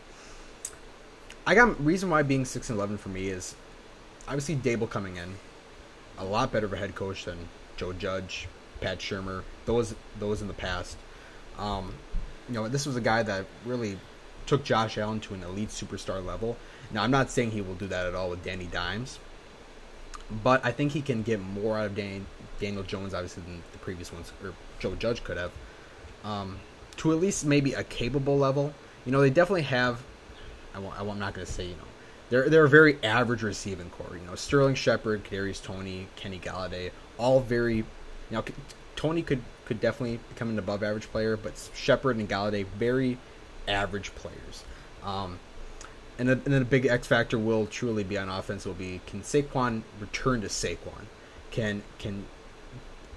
[1.45, 3.55] I got reason why being six and eleven for me is
[4.27, 5.35] obviously Daboll coming in,
[6.17, 7.37] a lot better of a head coach than
[7.75, 8.47] Joe Judge,
[8.81, 10.97] Pat Shurmur, those those in the past.
[11.59, 11.93] Um,
[12.47, 13.97] you know, this was a guy that really
[14.45, 16.57] took Josh Allen to an elite superstar level.
[16.91, 19.19] Now, I'm not saying he will do that at all with Danny Dimes,
[20.43, 22.25] but I think he can get more out of Dan-
[22.59, 25.51] Daniel Jones, obviously, than the previous ones, or Joe Judge could have,
[26.23, 26.59] um,
[26.97, 28.73] to at least maybe a capable level.
[29.05, 30.01] You know, they definitely have.
[30.73, 31.87] I won't, I'm not going to say, you know,
[32.29, 34.17] they're they're a very average receiving core.
[34.17, 37.77] You know, Sterling Shepard, Kadarius Toney, Kenny Golladay, all very.
[37.77, 37.85] You
[38.31, 38.43] know,
[38.95, 43.17] Toney could could definitely become an above average player, but Shepard and Golladay very
[43.67, 44.63] average players.
[45.03, 45.39] Um,
[46.19, 48.65] and, then, and then a big X factor will truly be on offense.
[48.65, 51.05] Will be can Saquon return to Saquon?
[51.51, 52.25] Can can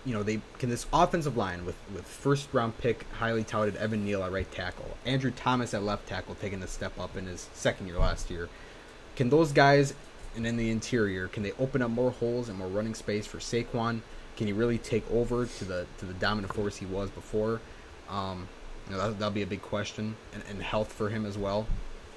[0.05, 4.05] you know they can this offensive line with with first round pick highly touted Evan
[4.05, 7.49] Neal at right tackle, Andrew Thomas at left tackle taking a step up in his
[7.53, 8.49] second year last year.
[9.17, 9.95] Can those guys
[10.35, 13.39] and in the interior can they open up more holes and more running space for
[13.39, 14.01] Saquon?
[14.37, 17.61] Can he really take over to the to the dominant force he was before?
[18.09, 18.49] Um,
[18.87, 21.67] you know that, that'll be a big question, and, and health for him as well.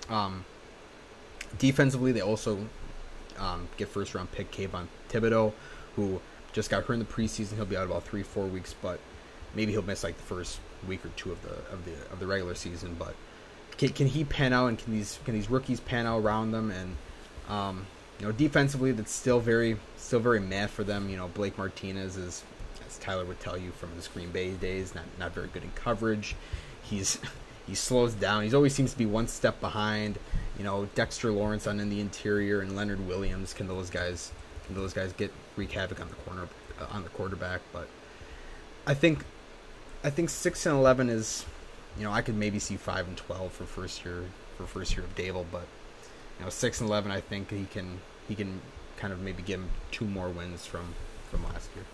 [0.10, 0.46] Um,
[1.58, 2.68] defensively, they also
[3.40, 5.54] um, get first round pick Kayvon Thibodeaux,
[5.96, 6.22] who
[6.54, 7.56] just got hurt in the preseason.
[7.56, 9.00] He'll be out about three four weeks, but
[9.56, 12.28] maybe he'll miss like the first week or two of the of the of the
[12.28, 12.96] regular season.
[12.98, 13.16] But
[13.78, 16.72] can, can he pan out, and can these can these rookies pan out around them?
[16.72, 16.96] And
[17.50, 17.86] um,
[18.20, 21.10] you know, defensively, that's still very still very meh for them.
[21.10, 22.44] You know, Blake Martinez is,
[22.86, 25.72] as Tyler would tell you from his Green Bay days, not not very good in
[25.72, 26.36] coverage.
[26.84, 27.20] He's
[27.70, 28.44] he slows down.
[28.44, 30.18] He always seems to be one step behind.
[30.58, 33.54] You know, Dexter Lawrence on in the interior and Leonard Williams.
[33.54, 34.32] Can those guys
[34.66, 36.48] can those guys get wreak havoc on the corner
[36.82, 37.62] uh, on the quarterback?
[37.72, 37.88] But
[38.88, 39.24] I think
[40.04, 41.46] I think six and eleven is,
[41.98, 44.26] you know, I could maybe see five and twelve for first year
[44.58, 45.68] for first year of Daboll, but
[46.40, 48.62] you know six and eleven, I think he can he can
[48.98, 50.96] kind of maybe give him two more wins from
[51.30, 51.86] from last year.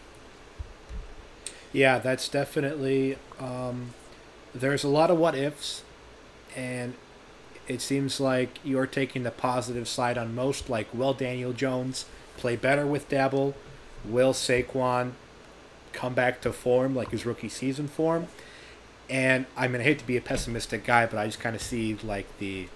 [1.74, 3.18] Yeah, that's definitely.
[3.40, 3.94] Um,
[4.56, 5.84] there's a lot of what ifs,
[6.56, 6.94] and
[7.68, 10.70] it seems like you're taking the positive side on most.
[10.70, 12.06] Like, will Daniel Jones
[12.38, 13.54] play better with Daboll?
[14.06, 15.12] Will Saquon
[15.92, 18.28] come back to form, like his rookie season form?
[19.10, 21.62] And I mean, I hate to be a pessimistic guy, but I just kind of
[21.62, 22.68] see like the,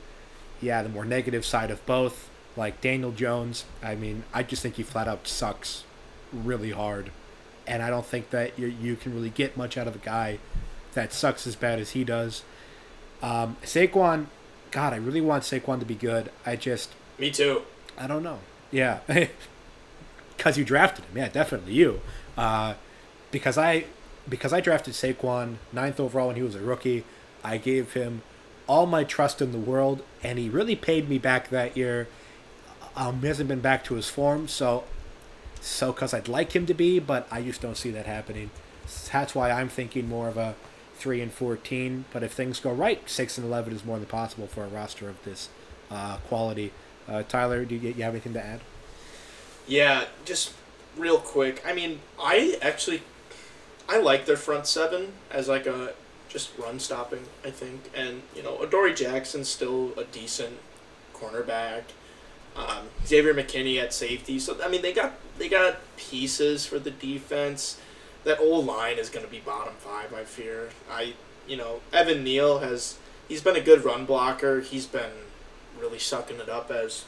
[0.62, 2.30] yeah, the more negative side of both.
[2.58, 5.84] Like Daniel Jones, I mean, I just think he flat out sucks
[6.34, 7.12] really hard
[7.70, 10.40] and I don't think that you you can really get much out of a guy
[10.94, 12.44] that sucks as bad as he does.
[13.22, 14.28] Um, Saquon,
[14.72, 16.32] God, I really want Saquon to be good.
[16.46, 17.64] I just, Me too.
[17.98, 18.40] I don't know.
[18.72, 19.00] Yeah,
[20.38, 21.18] because you drafted him.
[21.18, 22.02] Yeah, definitely you.
[22.38, 22.76] Uh,
[23.32, 23.86] because I,
[24.28, 27.04] because I drafted Saquon ninth overall when he was a rookie.
[27.44, 28.22] I gave him
[28.68, 32.08] all my trust in the world, and he really paid me back that year.
[32.96, 34.84] Um, he hasn't been back to his form, so
[35.62, 38.50] so because I'd like him to be, but I just don't see that happening.
[39.12, 40.56] That's why I'm thinking more of a
[41.00, 42.06] three and fourteen.
[42.14, 45.10] But if things go right, six and eleven is more than possible for a roster
[45.10, 45.50] of this
[45.90, 46.72] uh, quality.
[47.08, 48.60] Uh, Tyler, do you, you have anything to add?
[49.68, 50.54] Yeah, just
[50.98, 51.64] real quick.
[51.66, 53.02] I mean, I actually
[53.88, 55.94] I like their front seven as like a
[56.28, 57.26] just run stopping.
[57.44, 60.58] I think, and you know, Adoree Jackson's still a decent
[61.14, 61.84] cornerback.
[62.56, 64.40] Um, Xavier McKinney at safety.
[64.40, 67.80] So I mean, they got they got pieces for the defense.
[68.24, 70.14] That old line is going to be bottom five.
[70.14, 70.70] I fear.
[70.92, 71.14] I
[71.48, 72.98] you know Evan Neal has
[73.28, 74.62] he's been a good run blocker.
[74.62, 75.12] He's been
[75.80, 77.06] really sucking it up as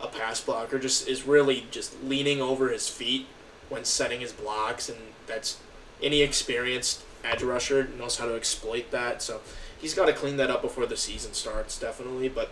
[0.00, 0.78] a pass blocker.
[0.78, 3.26] Just is really just leaning over his feet
[3.68, 5.58] when setting his blocks, and that's
[6.02, 9.22] any experienced edge rusher knows how to exploit that.
[9.22, 9.40] So
[9.78, 12.28] he's got to clean that up before the season starts, definitely.
[12.28, 12.50] But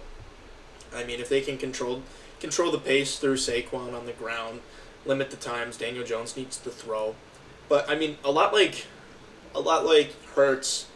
[0.95, 2.03] I mean, if they can control
[2.41, 4.61] control the pace through Saquon on the ground,
[5.05, 7.15] limit the times Daniel Jones needs to throw.
[7.69, 8.87] But I mean, a lot like
[9.55, 10.87] a lot like Hurts,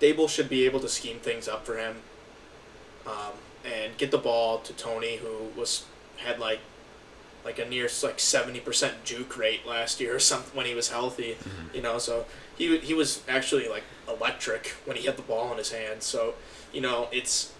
[0.00, 1.96] Daboll should be able to scheme things up for him,
[3.06, 3.32] um,
[3.64, 5.84] and get the ball to Toney, who was
[6.18, 6.60] had like
[7.44, 10.88] like a near like seventy percent juke rate last year or something when he was
[10.90, 11.36] healthy.
[11.74, 12.24] You know, so
[12.56, 16.02] he he was actually like electric when he had the ball in his hand.
[16.02, 16.34] So
[16.72, 17.52] you know, it's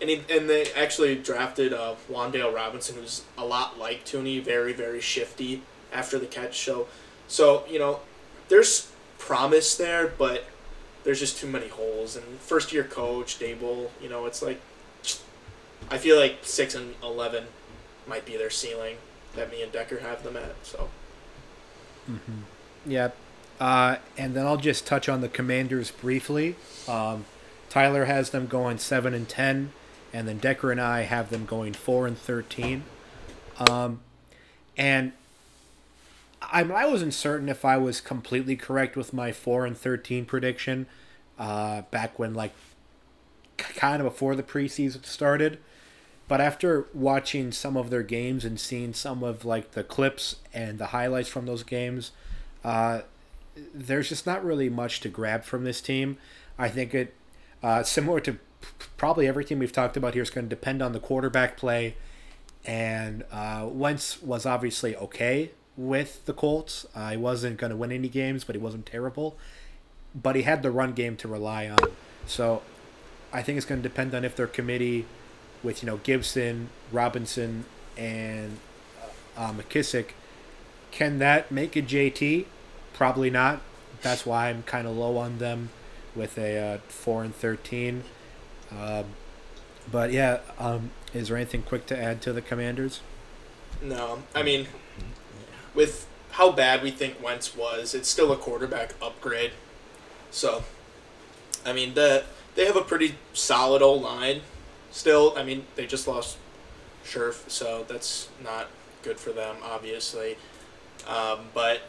[0.00, 4.72] and he, and they actually drafted uh, Wan'Dale Robinson, who's a lot like Toney, very
[4.72, 5.62] very shifty
[5.92, 6.58] after the catch.
[6.60, 6.88] So,
[7.28, 8.00] so you know,
[8.48, 10.44] there's promise there, but
[11.04, 12.16] there's just too many holes.
[12.16, 14.60] And first year coach Daboll, you know, it's like
[15.90, 17.44] I feel like six and eleven
[18.06, 18.96] might be their ceiling
[19.34, 20.54] that me and Decker have them at.
[20.64, 20.88] So
[22.86, 23.10] Yeah.
[23.58, 26.56] Uh, and then I'll just touch on the Commanders briefly.
[26.86, 27.24] Um,
[27.70, 29.72] Tyler has them going seven and ten,
[30.12, 32.84] and then Decker and I have them going four and thirteen.
[33.58, 34.00] Um,
[34.76, 35.12] and
[36.56, 40.86] I, I wasn't certain if I was completely correct with my four and thirteen prediction
[41.38, 42.52] uh, back when like
[43.58, 45.58] kind of before the preseason started.
[46.28, 50.78] But after watching some of their games and seeing some of like the clips and
[50.78, 52.12] the highlights from those games,
[52.64, 53.02] uh,
[53.74, 56.16] there's just not really much to grab from this team.
[56.58, 57.14] I think it,
[57.62, 58.38] uh, similar to
[58.96, 61.96] probably every team we've talked about here, is going to depend on the quarterback play.
[62.64, 66.86] And uh, Wentz was obviously okay with the Colts.
[66.94, 69.36] Uh, wasn't going to win any games, but he wasn't terrible.
[70.14, 71.78] But he had the run game to rely on.
[72.26, 72.62] So
[73.32, 75.06] I think it's going to depend on if their committee,
[75.62, 77.64] with you know Gibson, Robinson,
[77.96, 78.58] and
[79.36, 80.10] uh, uh, McKissic,
[80.90, 82.46] can that make a JT?
[82.94, 83.60] Probably not.
[84.02, 85.70] That's why I'm kind of low on them
[86.14, 88.04] with a uh, four and thirteen.
[88.70, 89.04] Um,
[89.90, 93.00] but yeah, um, is there anything quick to add to the Commanders?
[93.82, 94.66] no, I mean,
[95.76, 99.52] with how bad we think Wentz was, it's still a quarterback upgrade.
[100.30, 100.64] So,
[101.64, 102.24] I mean, the
[102.56, 104.40] they have a pretty solid old line.
[104.90, 106.38] Still, I mean, they just lost
[107.04, 108.68] Scherff, so that's not
[109.02, 110.36] good for them, obviously.
[111.06, 111.82] Um, but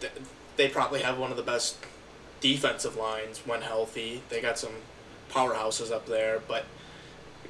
[0.00, 0.12] th-
[0.56, 1.76] they probably have one of the best
[2.40, 4.22] defensive lines when healthy.
[4.28, 4.72] They got some
[5.30, 6.64] powerhouses up there, but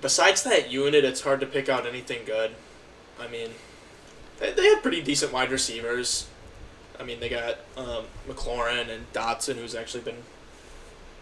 [0.01, 2.53] besides that unit, it's hard to pick out anything good.
[3.21, 3.51] I mean,
[4.39, 6.27] they, they have pretty decent wide receivers.
[6.99, 10.23] I mean, they got um, McLaurin and Dotson, who's actually been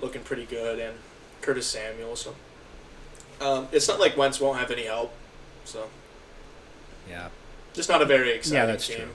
[0.00, 0.96] looking pretty good, and
[1.40, 2.16] Curtis Samuel.
[2.16, 2.34] So
[3.40, 5.12] um, it's not like Wentz won't have any help.
[5.64, 5.88] So
[7.08, 7.28] Yeah.
[7.72, 8.96] just not a very exciting that's team.
[8.98, 9.08] true.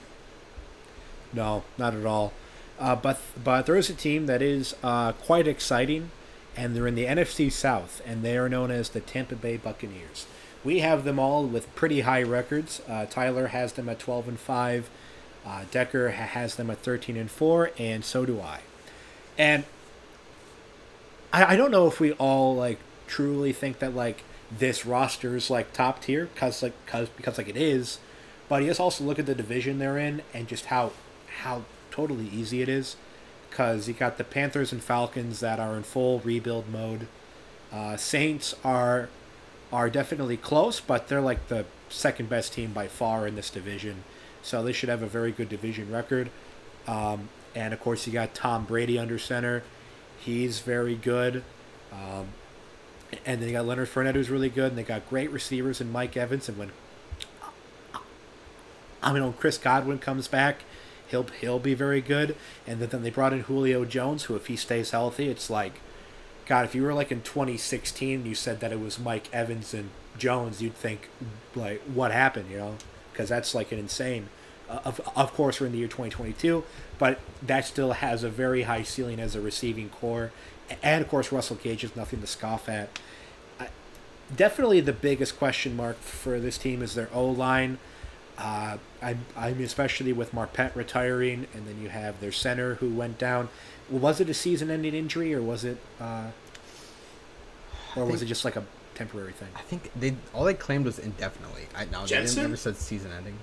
[1.32, 2.32] No, not at all.
[2.78, 6.10] Uh, but but there is a team that is uh, quite exciting,
[6.56, 10.26] and they're in the NFC South, and they are known as the Tampa Bay Buccaneers.
[10.62, 12.82] We have them all with pretty high records.
[12.88, 14.90] Uh, Tyler has them at 12 and 5.
[15.46, 18.60] Uh, Decker ha- has them at 13 and 4, and so do I.
[19.38, 19.64] And
[21.32, 24.22] I, I don't know if we all like truly think that like
[24.56, 27.98] this roster is like top tier cause like cause because like it is,
[28.48, 30.92] but you just also look at the division they're in and just how
[31.42, 32.96] how totally easy it is.
[33.50, 37.08] Cause you got the Panthers and Falcons that are in full rebuild mode.
[37.72, 39.08] Uh, Saints are
[39.72, 44.04] are definitely close, but they're like the second best team by far in this division.
[44.42, 46.30] So they should have a very good division record.
[46.86, 49.62] Um, and of course, you got Tom Brady under center.
[50.18, 51.44] He's very good.
[51.92, 52.28] Um,
[53.26, 54.70] and then you got Leonard Fournette, who's really good.
[54.70, 56.48] And they got great receivers in Mike Evans.
[56.48, 56.70] And when
[59.02, 60.62] I mean, when Chris Godwin comes back,
[61.08, 62.36] he'll he'll be very good.
[62.66, 65.80] And then they brought in Julio Jones, who if he stays healthy, it's like,
[66.50, 69.72] God, if you were like in 2016, and you said that it was Mike Evans
[69.72, 69.88] and
[70.18, 71.08] Jones, you'd think
[71.54, 72.74] like, what happened, you know?
[73.12, 74.28] Because that's like an insane.
[74.68, 76.64] Uh, of of course, we're in the year 2022,
[76.98, 80.32] but that still has a very high ceiling as a receiving core.
[80.82, 82.98] And of course, Russell Gage is nothing to scoff at.
[83.60, 83.68] I,
[84.34, 87.78] definitely the biggest question mark for this team is their O line.
[88.36, 92.92] Uh, I, I mean, especially with Marpet retiring, and then you have their center who
[92.92, 93.50] went down.
[93.90, 96.30] Was it a season-ending injury, or was it, uh,
[97.96, 98.64] or was it just like a
[98.94, 99.48] temporary thing?
[99.56, 101.66] I think they all they claimed was indefinitely.
[101.74, 102.36] I know they Jensen?
[102.36, 103.38] didn't, never said season ending.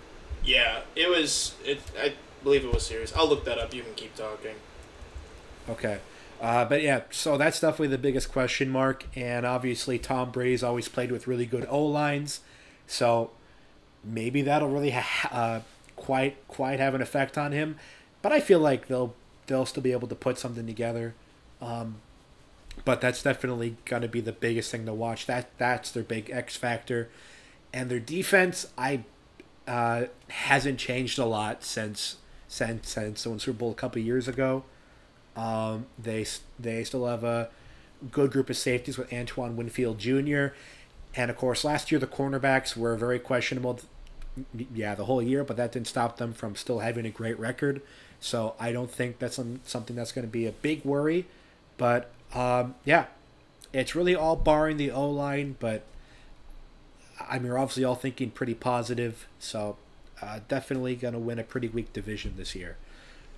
[0.45, 1.55] Yeah, it was.
[1.65, 1.79] It.
[1.99, 3.13] I believe it was serious.
[3.15, 3.73] I'll look that up.
[3.73, 4.55] You can keep talking.
[5.69, 5.99] Okay.
[6.39, 9.05] Uh, but yeah, so that's definitely the biggest question mark.
[9.15, 12.41] And obviously, Tom Brady's always played with really good O lines.
[12.85, 13.31] So
[14.03, 15.59] maybe that'll really ha- uh,
[15.95, 17.77] quite quite have an effect on him.
[18.21, 19.13] But I feel like they'll
[19.47, 21.15] they'll still be able to put something together.
[21.61, 21.95] Um,
[22.85, 25.25] but that's definitely going to be the biggest thing to watch.
[25.25, 27.09] That that's their big X factor,
[27.73, 29.03] and their defense I
[29.67, 32.17] uh, hasn't changed a lot since
[32.47, 34.63] since since the Super Bowl a couple years ago.
[35.35, 36.25] Um, they
[36.59, 37.49] they still have a
[38.11, 40.47] good group of safeties with Antoine Winfield Jr.
[41.15, 43.79] And of course, last year the cornerbacks were very questionable.
[44.73, 47.81] Yeah, the whole year, but that didn't stop them from still having a great record.
[48.19, 51.25] So I don't think that's some, something that's going to be a big worry.
[51.77, 53.05] But um, yeah,
[53.73, 55.55] it's really all barring the O line.
[55.59, 55.83] But
[57.19, 59.27] I mean, obviously all thinking pretty positive.
[59.39, 59.77] So
[60.21, 62.77] uh, definitely going to win a pretty weak division this year.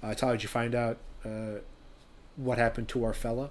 [0.02, 1.60] Uh, Tyler, did you find out uh,
[2.38, 3.50] what happened to our fella?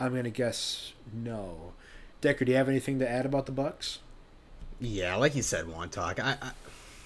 [0.00, 1.74] I'm gonna guess no.
[2.22, 3.98] Decker, do you have anything to add about the Bucks?
[4.80, 6.18] Yeah, like you said, talk.
[6.18, 6.50] I, I,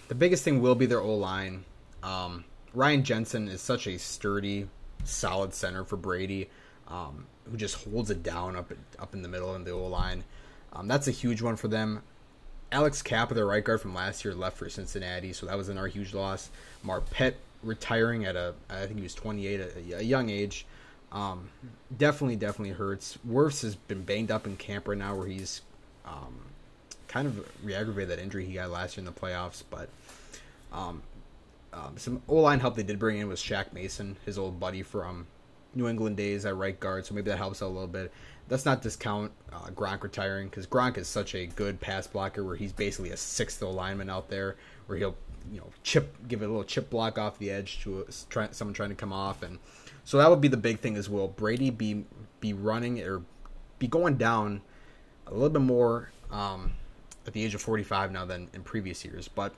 [0.06, 1.64] the biggest thing will be their O line.
[2.04, 4.68] Um, Ryan Jensen is such a sturdy,
[5.02, 6.48] solid center for Brady,
[6.86, 10.22] um, who just holds it down up up in the middle in the O line.
[10.72, 12.02] Um, that's a huge one for them.
[12.70, 15.88] Alex Cappa, their right guard from last year, left for Cincinnati, so that was another
[15.88, 16.50] huge loss.
[16.84, 20.66] Marpet retiring at a, I think he was 28, a, a young age.
[21.12, 21.50] Um,
[21.96, 23.18] definitely, definitely hurts.
[23.28, 25.62] Wirfs has been banged up in camp right now, where he's
[26.04, 26.34] um,
[27.14, 29.62] kind of re-aggravated that injury he got last year in the playoffs.
[29.70, 29.88] But
[30.72, 31.00] um,
[31.72, 34.82] um, some O line help they did bring in was Shaq Mason, his old buddy
[34.82, 35.28] from
[35.76, 38.12] New England days at right guard, so maybe that helps out a little bit.
[38.50, 42.56] Let's not discount uh, Gronk retiring because Gronk is such a good pass blocker, where
[42.56, 44.56] he's basically a sixth alignment out there,
[44.86, 45.16] where he'll
[45.52, 48.48] you know chip give it a little chip block off the edge to a, try,
[48.50, 49.58] someone trying to come off and
[50.02, 51.28] so that would be the big thing as well.
[51.28, 52.04] Brady be
[52.40, 53.22] be running or
[53.78, 54.62] be going down
[55.26, 56.72] a little bit more um,
[57.26, 59.54] at the age of 45 now than in previous years, but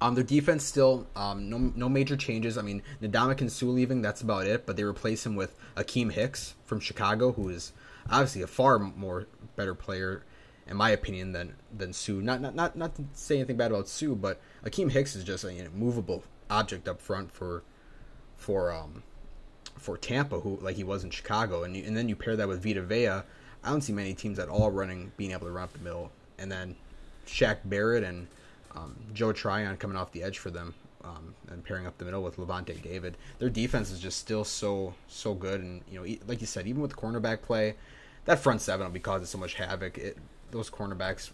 [0.00, 2.56] um, their defense still um, no no major changes.
[2.56, 4.64] I mean, Ndamukong Suh leaving, that's about it.
[4.64, 7.72] But they replace him with Akiem Hicks from Chicago, who is
[8.08, 9.26] obviously a far more
[9.56, 10.22] better player,
[10.66, 12.14] in my opinion, than than Suh.
[12.14, 15.44] Not not not not to say anything bad about Suh, but Akiem Hicks is just
[15.44, 17.62] a you know, movable object up front for
[18.38, 19.02] for um
[19.76, 22.48] for Tampa, who like he was in Chicago, and you, and then you pair that
[22.48, 23.08] with Vita Vea.
[23.62, 26.10] I don't see many teams at all running being able to run up the middle,
[26.40, 26.74] and then
[27.26, 28.26] Shaq Barrett and
[28.74, 30.74] um, Joe Tryon coming off the edge for them
[31.04, 33.16] um, and pairing up the middle with Lavonte David.
[33.38, 36.82] Their defense is just still so so good, and you know, like you said, even
[36.82, 37.76] with the cornerback play,
[38.24, 39.98] that front seven will be causing so much havoc.
[39.98, 40.16] It,
[40.50, 41.30] those cornerbacks,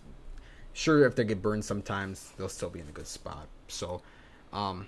[0.72, 3.46] sure, if they get burned sometimes, they'll still be in a good spot.
[3.68, 4.02] So,
[4.52, 4.86] um,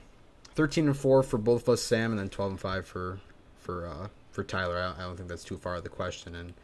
[0.54, 3.20] thirteen and four for both of us, Sam, and then twelve and five for
[3.58, 4.78] for uh, for Tyler.
[4.78, 6.34] I, I don't think that's too far of the question.
[6.34, 6.54] And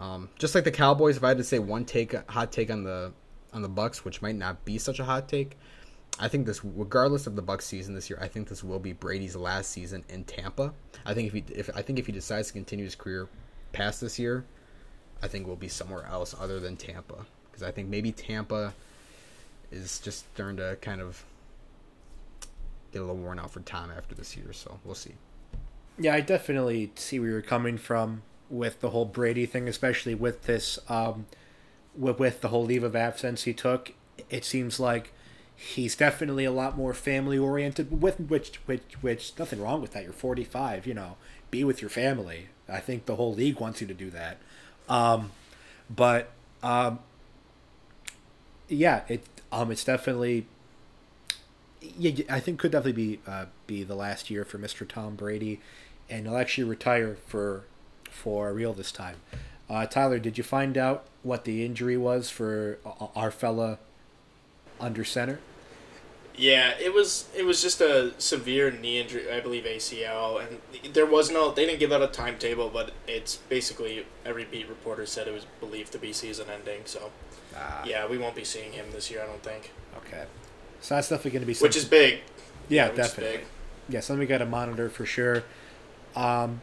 [0.00, 2.84] um, just like the Cowboys, if I had to say one take, hot take on
[2.84, 3.12] the
[3.52, 5.58] on the Bucks, which might not be such a hot take,
[6.18, 8.92] I think this, regardless of the Bucks season this year, I think this will be
[8.92, 10.72] Brady's last season in Tampa.
[11.04, 13.28] I think if he, if I think if he decides to continue his career
[13.72, 14.44] past this year,
[15.22, 18.72] I think we'll be somewhere else other than Tampa because I think maybe Tampa
[19.70, 21.24] is just starting to kind of
[22.92, 24.52] get a little worn out for Tom after this year.
[24.54, 25.14] So we'll see.
[25.98, 30.42] Yeah, I definitely see where you're coming from with the whole Brady thing, especially with
[30.42, 31.26] this, um,
[31.96, 33.92] with, with the whole leave of absence he took.
[34.28, 35.12] It seems like
[35.56, 38.02] he's definitely a lot more family oriented.
[38.02, 40.04] With which, which, which, nothing wrong with that.
[40.04, 41.16] You're 45, you know,
[41.50, 42.48] be with your family.
[42.68, 44.38] I think the whole league wants you to do that.
[44.88, 45.30] Um,
[45.88, 46.30] but
[46.62, 47.00] um,
[48.68, 50.46] yeah, it um, it's definitely
[51.80, 54.86] yeah, I think could definitely be uh, be the last year for Mr.
[54.86, 55.60] Tom Brady,
[56.08, 57.64] and he'll actually retire for
[58.10, 59.16] for real this time.
[59.68, 62.78] Uh, Tyler, did you find out what the injury was for
[63.14, 63.78] our fella
[64.80, 65.38] under center?
[66.36, 71.04] Yeah, it was it was just a severe knee injury, I believe ACL, and there
[71.04, 75.28] was no they didn't give out a timetable, but it's basically every beat reporter said
[75.28, 76.82] it was believed to be season ending.
[76.86, 77.10] So,
[77.54, 77.82] ah.
[77.84, 79.72] yeah, we won't be seeing him this year, I don't think.
[79.98, 80.24] Okay,
[80.80, 81.68] so that's definitely going to be something.
[81.68, 82.20] which is big.
[82.68, 83.38] Yeah, yeah definitely.
[83.38, 83.46] Big.
[83.90, 85.42] Yeah, something we got to monitor for sure.
[86.16, 86.62] Um,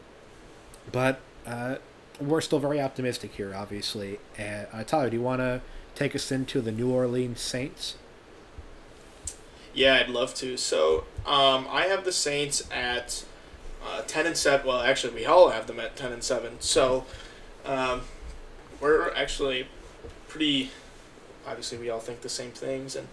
[0.90, 1.78] but uh,
[2.20, 4.18] we're still very optimistic here, obviously.
[4.38, 5.62] Uh, uh, Tyler, do you want to
[5.94, 7.96] take us into the New Orleans Saints?
[9.72, 10.56] Yeah, I'd love to.
[10.56, 13.24] So um, I have the Saints at
[13.86, 14.66] uh, ten and seven.
[14.66, 16.60] Well, actually, we all have them at ten and seven.
[16.60, 17.06] So
[17.64, 18.02] um,
[18.80, 19.68] we're actually
[20.26, 20.70] pretty.
[21.46, 23.08] Obviously, we all think the same things, and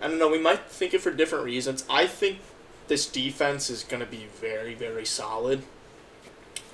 [0.00, 0.28] I don't know.
[0.28, 1.84] We might think it for different reasons.
[1.90, 2.38] I think
[2.86, 5.62] this defense is going to be very, very solid.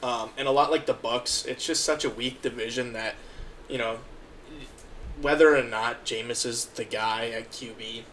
[0.03, 3.17] Um, and a lot like the Bucks, it's just such a weak division that,
[3.69, 3.99] you know,
[5.21, 8.05] whether or not Jameis is the guy at QB,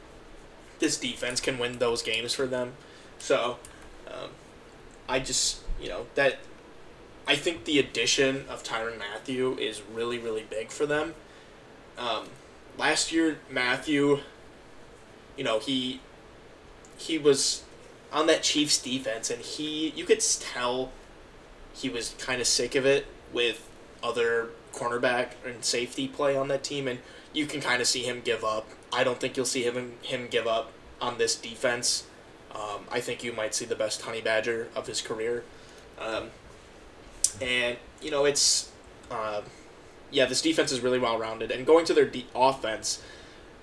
[0.79, 2.73] this defense can win those games for them.
[3.19, 3.57] So,
[4.07, 4.31] um,
[5.09, 6.37] I just you know that
[7.27, 11.15] I think the addition of Tyrann Mathieu is really really big for them.
[11.97, 12.27] Um,
[12.77, 14.19] last year, Mathieu,
[15.35, 16.01] you know he
[16.97, 17.63] he was
[18.11, 20.91] on that Chiefs defense, and he you could tell
[21.77, 23.69] he was kind of sick of it with
[24.03, 26.99] other cornerback and safety play on that team, and
[27.33, 28.67] you can kind of see him give up.
[28.91, 32.05] I don't think you'll see him him give up on this defense.
[32.53, 35.43] Um, I think you might see the best honey badger of his career,
[35.99, 36.29] um,
[37.41, 38.71] and you know it's
[39.11, 39.41] uh,
[40.09, 41.51] yeah this defense is really well rounded.
[41.51, 43.03] And going to their de- offense,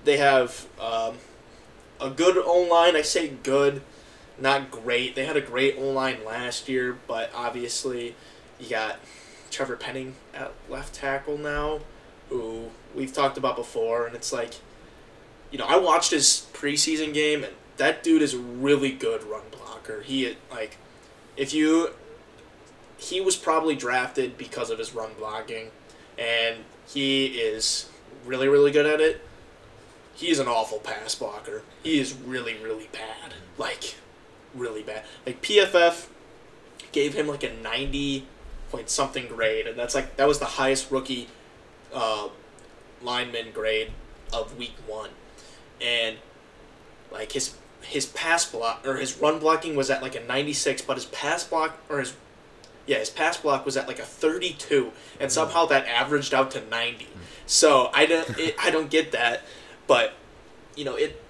[0.04, 1.16] they have um,
[2.00, 2.94] a good O line.
[2.94, 3.82] I say good,
[4.38, 5.14] not great.
[5.14, 8.14] They had a great O line last year, but obviously
[8.58, 8.98] you got
[9.50, 11.80] Trevor Penning at left tackle now,
[12.28, 14.54] who we've talked about before, and it's like
[15.54, 19.44] you know, I watched his preseason game, and that dude is a really good run
[19.52, 20.02] blocker.
[20.02, 20.78] He like,
[21.36, 21.90] if you,
[22.96, 25.70] he was probably drafted because of his run blocking,
[26.18, 26.56] and
[26.88, 27.88] he is
[28.26, 29.20] really really good at it.
[30.16, 31.62] He's an awful pass blocker.
[31.84, 33.94] He is really really bad, like,
[34.54, 35.04] really bad.
[35.26, 36.08] Like PFF
[36.92, 38.26] gave him like a ninety
[38.70, 41.28] point something grade, and that's like that was the highest rookie
[41.92, 42.28] uh,
[43.02, 43.92] lineman grade
[44.32, 45.10] of week one
[45.80, 46.16] and
[47.12, 50.96] like his his pass block or his run blocking was at like a 96 but
[50.96, 52.14] his pass block or his
[52.86, 54.90] yeah his pass block was at like a 32
[55.20, 55.32] and mm.
[55.32, 57.08] somehow that averaged out to 90 mm.
[57.46, 59.42] so i don't it, i don't get that
[59.86, 60.14] but
[60.74, 61.20] you know it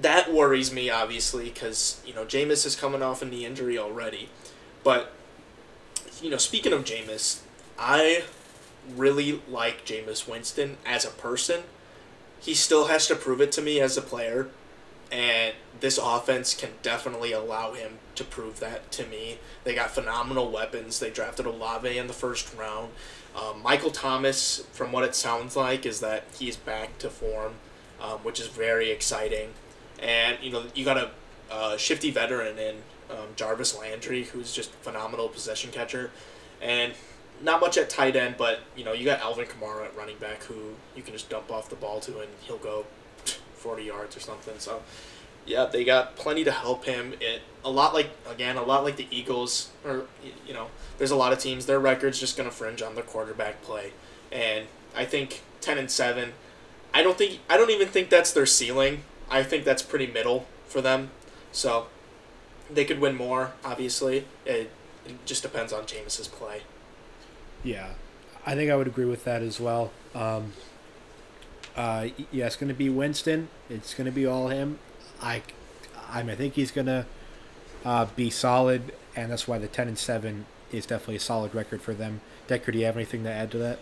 [0.00, 4.28] that worries me obviously because you know Jameis is coming off a knee injury already
[4.84, 5.12] but
[6.22, 7.40] you know speaking of Jameis
[7.78, 8.24] i
[8.96, 11.62] really like Jameis Winston as a person
[12.40, 14.48] he still has to prove it to me as a player,
[15.12, 19.38] and this offense can definitely allow him to prove that to me.
[19.64, 20.98] They got phenomenal weapons.
[20.98, 22.92] They drafted Olave in the first round.
[23.36, 27.54] Um, Michael Thomas, from what it sounds like, is that he's back to form,
[28.00, 29.50] um, which is very exciting.
[30.00, 31.10] And you know, you got a
[31.50, 32.76] uh, shifty veteran in
[33.10, 36.10] um, Jarvis Landry, who's just phenomenal possession catcher,
[36.62, 36.92] and
[37.42, 40.42] not much at tight end, but you know you got Alvin Kamara at running back
[40.44, 42.86] who you can just dump off the ball to and he'll go
[43.54, 44.54] forty yards or something.
[44.58, 44.82] So
[45.46, 47.14] yeah, they got plenty to help him.
[47.20, 50.04] It a lot like again a lot like the Eagles or
[50.46, 53.62] you know there's a lot of teams their records just gonna fringe on the quarterback
[53.62, 53.92] play,
[54.30, 56.32] and I think ten and seven.
[56.92, 59.02] I don't think I don't even think that's their ceiling.
[59.30, 61.10] I think that's pretty middle for them.
[61.52, 61.86] So
[62.70, 63.52] they could win more.
[63.64, 64.70] Obviously, it,
[65.06, 66.62] it just depends on Jameis's play.
[67.62, 67.90] Yeah,
[68.46, 69.92] I think I would agree with that as well.
[70.14, 70.52] Um,
[71.76, 73.48] uh, yeah, it's going to be Winston.
[73.68, 74.78] It's going to be all him.
[75.22, 75.42] I,
[76.08, 77.06] I, mean, I think he's gonna
[77.84, 81.82] uh, be solid, and that's why the ten and seven is definitely a solid record
[81.82, 82.20] for them.
[82.46, 83.78] Decker, do you have anything to add to that?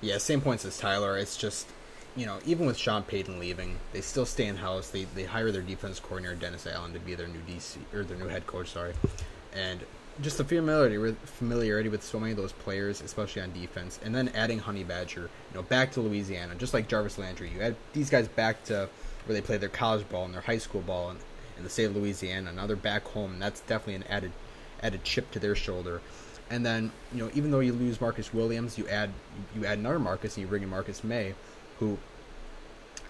[0.00, 1.18] Yeah, same points as Tyler.
[1.18, 1.68] It's just,
[2.16, 4.90] you know, even with Sean Payton leaving, they still stay in house.
[4.90, 8.16] They they hire their defense coordinator Dennis Allen to be their new DC or their
[8.16, 8.70] new head coach.
[8.70, 8.94] Sorry,
[9.52, 9.80] and
[10.20, 14.14] just the familiarity with familiarity with so many of those players, especially on defense, and
[14.14, 17.50] then adding Honey Badger, you know, back to Louisiana, just like Jarvis Landry.
[17.54, 18.88] You add these guys back to
[19.24, 21.16] where they play their college ball and their high school ball in,
[21.56, 22.52] in the state of Louisiana.
[22.52, 24.32] Now they're back home, and that's definitely an added
[24.82, 26.00] added chip to their shoulder.
[26.50, 29.10] And then, you know, even though you lose Marcus Williams, you add
[29.54, 31.34] you add another Marcus and you bring in Marcus Maye,
[31.80, 31.98] who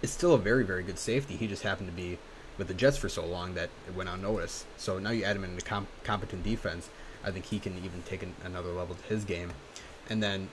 [0.00, 1.36] is still a very very good safety.
[1.36, 2.18] He just happened to be
[2.60, 4.66] with the Jets for so long that it went unnoticed.
[4.76, 6.90] So now you add him in the comp- competent defense.
[7.24, 9.52] I think he can even take an, another level to his game.
[10.10, 10.48] And then,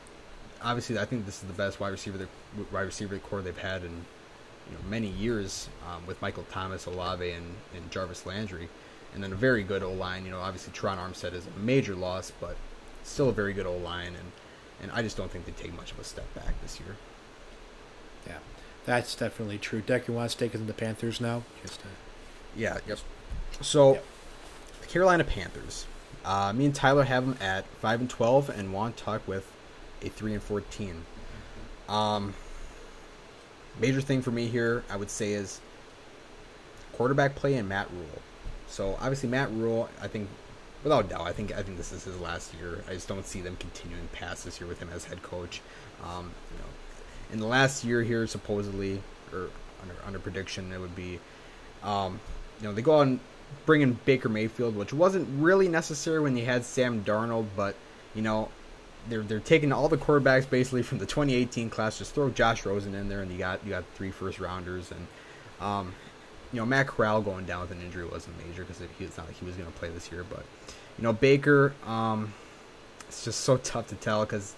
[0.62, 2.28] obviously, I think this is the best wide receiver
[2.72, 7.30] wide receiver core they've had in you know, many years um, with Michael Thomas, Olave,
[7.30, 7.46] and,
[7.76, 8.70] and Jarvis Landry.
[9.14, 10.26] And then a very good O line.
[10.26, 12.56] You know, obviously Terron Armstead is a major loss, but
[13.04, 14.16] still a very good O line.
[14.16, 14.32] And,
[14.82, 16.96] and I just don't think they take much of a step back this year.
[18.28, 18.38] Yeah,
[18.86, 19.82] that's definitely true.
[19.82, 21.44] Deck, you want to take us to the Panthers now?
[21.64, 21.88] Just to...
[22.56, 23.00] Yeah, yep.
[23.62, 24.06] So, Yep.
[24.82, 25.86] the Carolina Panthers.
[26.26, 29.50] Uh, me and Tyler have them at five and twelve, and Juan Tuck with
[30.02, 31.06] a three and fourteen.
[31.88, 32.34] Um,
[33.80, 35.62] major thing for me here, I would say, is
[36.94, 38.22] quarterback play and Matt Rhule.
[38.68, 40.28] So obviously Matt Rhule, I think,
[40.84, 42.84] without doubt, I think I think this is his last year.
[42.90, 45.62] I just don't see them continuing past this year with him as head coach.
[46.04, 46.67] Um, you know,
[47.32, 49.02] in the last year here, supposedly,
[49.34, 49.50] or
[49.82, 51.20] under under prediction, it would be,
[51.84, 52.20] um,
[52.60, 53.20] you know, they go on
[53.66, 57.76] bring in Baker Mayfield, which wasn't really necessary when they had Sam Darnold, but
[58.16, 58.50] you know,
[59.10, 61.98] they're they're taking all the quarterbacks basically from the 2018 class.
[61.98, 65.08] Just throw Josh Rosen in there, and you got you got three first rounders, and
[65.60, 65.94] um,
[66.52, 69.28] you know, Matt Corral going down with an injury wasn't major because it, it's not
[69.28, 70.44] like he was going to play this year, but
[70.98, 72.34] you know, Baker, um,
[73.08, 74.56] it's just so tough to tell because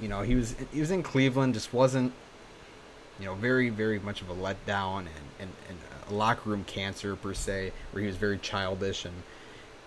[0.00, 2.12] you know he was he was in Cleveland, just wasn't
[3.18, 5.78] you know very very much of a letdown and and, and
[6.08, 9.14] a locker room cancer per se, where he was very childish, and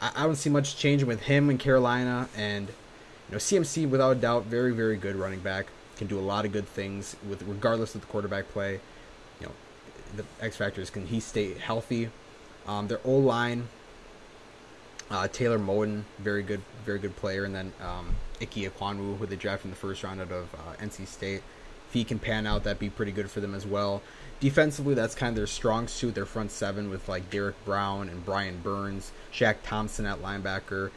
[0.02, 4.12] I, I don't see much change with him in Carolina, and you know CMC without
[4.12, 7.42] a doubt very very good running back, can do a lot of good things with
[7.44, 8.80] regardless of the quarterback play.
[9.40, 9.52] You know,
[10.18, 12.10] the X factor is can he stay healthy?
[12.66, 13.68] Um, their O line,
[15.14, 19.36] uh, Taylor Moton, very good, very good player, and then um, Ike Ekwonu, who they
[19.36, 21.44] drafted in the first round out of uh, NC State.
[21.88, 24.02] If he can pan out, that'd be pretty good for them as well.
[24.40, 28.26] Defensively, that's kind of their strong suit, their front seven with like Derrick Brown and
[28.26, 30.90] Brian Burns, Shaq Thompson at linebacker.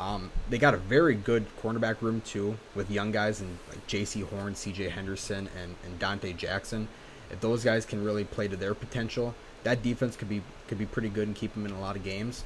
[0.00, 4.22] Um, they got a very good cornerback room too, with young guys and like Jaycee
[4.22, 4.88] Horn, C.J.
[4.88, 6.88] Henderson, and, and Donte Jackson.
[7.30, 10.86] If those guys can really play to their potential, that defense could be could be
[10.86, 12.44] pretty good and keep them in a lot of games.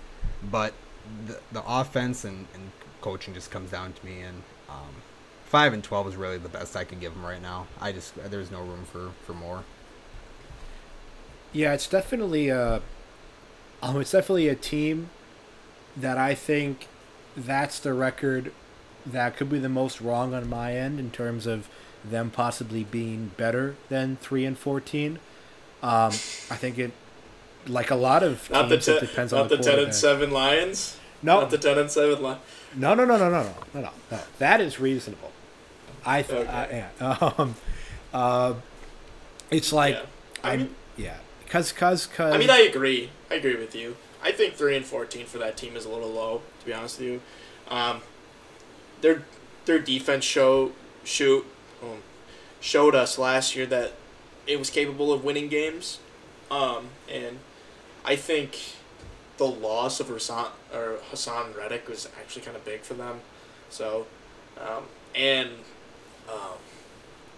[0.50, 0.74] But
[1.26, 4.94] the the offense and, and coaching just comes down to me, and um,
[5.44, 7.66] five and twelve is really the best I can give them right now.
[7.80, 9.64] I just there's no room for for more.
[11.52, 12.80] Yeah, it's definitely a,
[13.82, 15.10] um, it's definitely a team
[15.94, 16.88] that I think
[17.36, 18.52] that's the record
[19.04, 21.68] that could be the most wrong on my end in terms of
[22.02, 25.18] them possibly being better than three and fourteen.
[25.82, 26.12] Um,
[26.50, 26.92] I think it,
[27.66, 30.30] like a lot of not the ten, depends not on the, the ten and seven
[30.30, 30.98] Lions.
[31.22, 32.40] No, not the ten and seven Lions.
[32.74, 33.90] No, no, no, no, no, no, no, no.
[34.10, 34.20] no.
[34.38, 35.30] That is reasonable.
[36.04, 36.48] I, think.
[36.48, 36.50] okay.
[36.50, 37.32] I yeah.
[37.38, 37.54] Um,
[38.12, 38.54] uh,
[39.50, 40.02] it's like yeah.
[40.42, 41.16] I mean, I'm yeah,
[41.48, 42.34] cause cause cause.
[42.34, 43.10] I mean, I agree.
[43.30, 43.96] I agree with you.
[44.22, 46.98] I think three and fourteen for that team is a little low, to be honest
[46.98, 47.20] with you.
[47.68, 48.00] Um,
[49.00, 49.24] their
[49.64, 50.72] their defense show
[51.04, 51.44] shoot
[51.82, 52.02] um,
[52.60, 53.92] showed us last year that
[54.46, 55.98] it was capable of winning games,
[56.50, 57.38] um, and
[58.04, 58.58] I think
[59.38, 63.20] the loss of Hassan or Haason Reddick was actually kind of big for them.
[63.70, 64.06] So,
[64.60, 64.84] um,
[65.14, 65.50] and
[66.28, 66.58] um,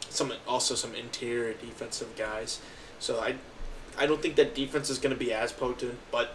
[0.09, 2.61] some also some interior defensive guys.
[2.99, 3.37] So I
[3.99, 6.33] I don't think that defense is going to be as potent, but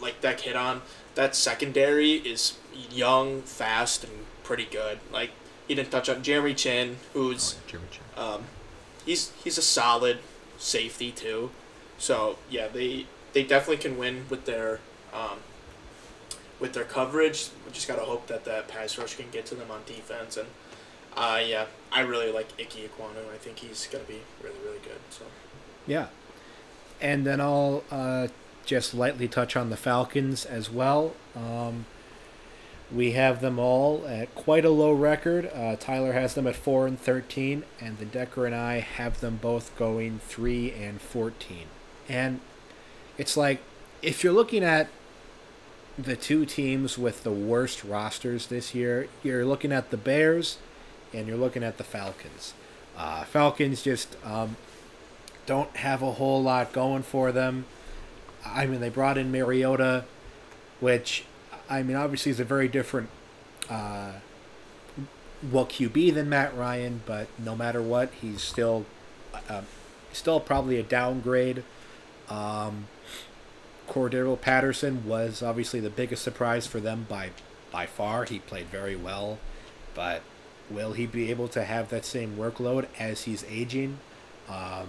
[0.00, 0.82] like that hit on,
[1.14, 2.56] that secondary is
[2.90, 4.12] young, fast, and
[4.44, 4.98] pretty good.
[5.12, 5.30] Like
[5.66, 8.02] he didn't touch on Jeremy Chinn, who's Oh, Jimmy Chin.
[8.24, 8.44] um,
[9.04, 10.18] he's he's a solid
[10.58, 11.50] safety too.
[11.98, 14.80] So yeah, they they definitely can win with their
[15.12, 15.38] um,
[16.60, 17.50] with their coverage.
[17.66, 20.36] We just gotta hope that that pass rush can get to them on defense.
[20.36, 20.48] And
[21.16, 23.32] uh, yeah, I really like Ike Ekwonu.
[23.32, 25.00] I think he's gonna be really really good.
[25.10, 25.24] So
[25.86, 26.06] Yeah.
[27.00, 28.28] And then I'll uh,
[28.66, 31.14] just lightly touch on the Falcons as well.
[31.36, 31.86] Um,
[32.90, 35.50] we have them all at quite a low record.
[35.54, 39.38] Uh, Tyler has them at 4 and 13, and the Decker and I have them
[39.40, 41.66] both going 3 and 14.
[42.08, 42.40] And,
[43.18, 43.60] it's like
[44.00, 44.88] if you're looking at
[45.98, 50.58] the two teams with the worst rosters this year, you're looking at the Bears
[51.12, 52.54] and you're looking at the Falcons.
[52.96, 54.56] Uh, Falcons just um,
[55.46, 57.64] don't have a whole lot going for them.
[58.46, 60.04] I mean, they brought in Mariota,
[60.78, 61.24] which,
[61.68, 63.08] I mean, obviously is a very different,
[63.68, 64.12] uh,
[65.50, 68.86] well, QB than Matt Ryan, but no matter what, he's still,
[69.48, 69.62] uh,
[70.12, 71.64] still probably a downgrade.
[72.28, 72.86] Um,
[73.88, 77.30] Cordarrelle Patterson was obviously the biggest surprise for them by
[77.70, 78.24] by far.
[78.24, 79.38] He played very well,
[79.94, 80.22] but
[80.70, 83.98] will he be able to have that same workload as he's aging?
[84.48, 84.88] Um,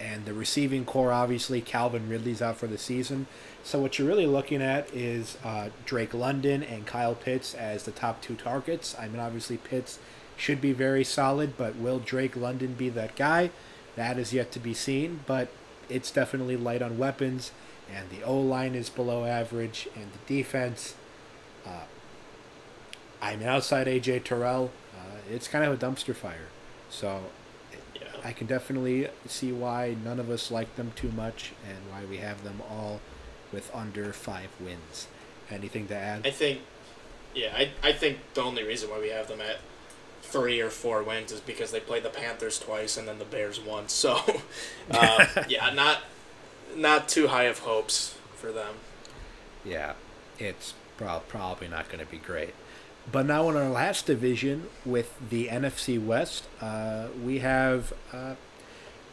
[0.00, 3.26] and the receiving core, obviously, Calvin Ridley's out for the season.
[3.62, 7.92] So what you're really looking at is uh, Drake London and Kyle Pitts as the
[7.92, 8.96] top two targets.
[8.98, 10.00] I mean, obviously Pitts
[10.36, 13.50] should be very solid, but will Drake London be that guy?
[13.94, 15.48] That is yet to be seen, but
[15.88, 17.52] it's definitely light on weapons
[17.90, 20.94] and the O line is below average, and the defense.
[21.66, 21.84] Uh,
[23.20, 26.48] I mean, outside AJ Terrell, uh, it's kind of a dumpster fire.
[26.90, 27.22] So
[27.94, 28.02] Yeah.
[28.24, 32.18] I can definitely see why none of us like them too much, and why we
[32.18, 33.00] have them all
[33.52, 35.06] with under five wins.
[35.50, 36.26] Anything to add?
[36.26, 36.60] I think,
[37.34, 39.58] yeah, I, I think the only reason why we have them at
[40.22, 43.60] three or four wins is because they played the Panthers twice and then the Bears
[43.60, 43.92] once.
[43.92, 44.16] So,
[44.90, 45.98] um, yeah, not
[46.76, 48.74] not too high of hopes for them.
[49.64, 49.94] Yeah,
[50.38, 52.54] it's prob- probably not going to be great.
[53.10, 58.34] But now in our last division with the NFC West, uh, we have uh,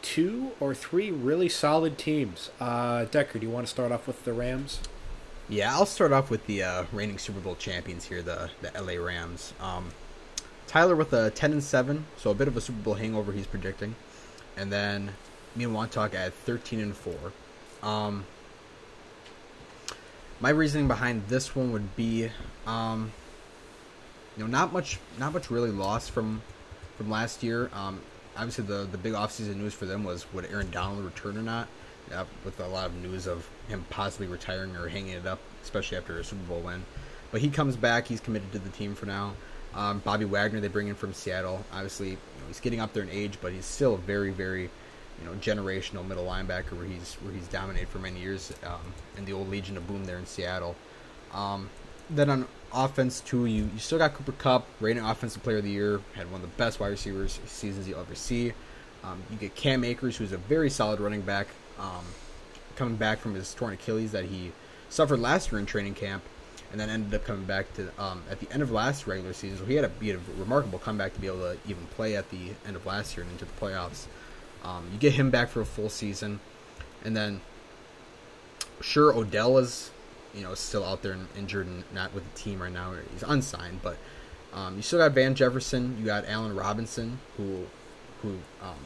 [0.02, 2.50] two or three really solid teams.
[2.60, 4.80] Uh, Decker, do you want to start off with the Rams?
[5.48, 9.02] Yeah, I'll start off with the uh, reigning Super Bowl champions here, the the LA
[9.04, 9.52] Rams.
[9.60, 9.90] Um,
[10.68, 13.48] Tyler with a ten and seven, so a bit of a Super Bowl hangover he's
[13.48, 13.96] predicting,
[14.56, 15.14] and then
[15.56, 17.32] me and Wantalk at thirteen and four.
[17.82, 18.24] Um,
[20.40, 22.30] my reasoning behind this one would be,
[22.66, 23.12] um,
[24.36, 26.42] you know, not much, not much really lost from
[26.96, 27.70] from last year.
[27.72, 28.00] Um,
[28.36, 31.68] obviously, the the big offseason news for them was would Aaron Donald return or not,
[32.44, 36.18] with a lot of news of him possibly retiring or hanging it up, especially after
[36.18, 36.84] a Super Bowl win.
[37.30, 38.06] But he comes back.
[38.06, 39.34] He's committed to the team for now.
[39.74, 41.64] Um, Bobby Wagner they bring in from Seattle.
[41.72, 44.68] Obviously, you know, he's getting up there in age, but he's still very, very,
[45.20, 48.80] you know, generational middle linebacker where he's where he's dominated for many years um,
[49.16, 50.74] in the old Legion of Boom there in Seattle.
[51.32, 51.68] Um,
[52.08, 55.70] then on offense too, you, you still got Cooper Kupp, rated offensive player of the
[55.70, 58.52] year, had one of the best wide receivers seasons you'll ever see.
[59.04, 61.46] Um, you get Cam Akers, who's a very solid running back,
[61.78, 62.04] um,
[62.76, 64.52] coming back from his torn Achilles that he
[64.88, 66.22] suffered last year in training camp,
[66.70, 69.58] and then ended up coming back to um, at the end of last regular season.
[69.58, 72.16] So he had a he had a remarkable comeback to be able to even play
[72.16, 74.06] at the end of last year and into the playoffs.
[74.64, 76.40] Um, you get him back for a full season,
[77.04, 77.40] and then
[78.80, 79.90] sure Odell is
[80.34, 82.94] you know still out there and injured and not with the team right now.
[83.12, 83.96] He's unsigned, but
[84.52, 85.96] um, you still got Van Jefferson.
[85.98, 87.66] You got Allen Robinson, who
[88.22, 88.30] who
[88.62, 88.76] um,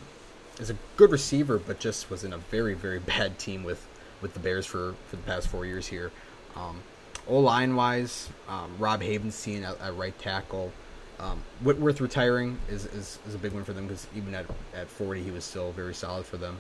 [0.61, 3.87] is a good receiver, but just was in a very very bad team with
[4.21, 6.11] with the Bears for for the past four years here.
[6.57, 6.83] Um,
[7.27, 10.73] O line wise, um, Rob Havenstein at, at right tackle.
[11.21, 14.89] Um, Whitworth retiring is, is, is a big one for them because even at, at
[14.89, 16.59] 40, he was still very solid for them.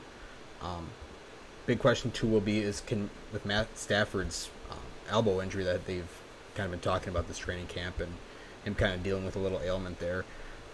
[0.62, 0.86] Um,
[1.66, 4.78] big question too will be is can with Matt Stafford's um,
[5.10, 6.08] elbow injury that they've
[6.54, 8.12] kind of been talking about this training camp and
[8.64, 10.24] him kind of dealing with a little ailment there.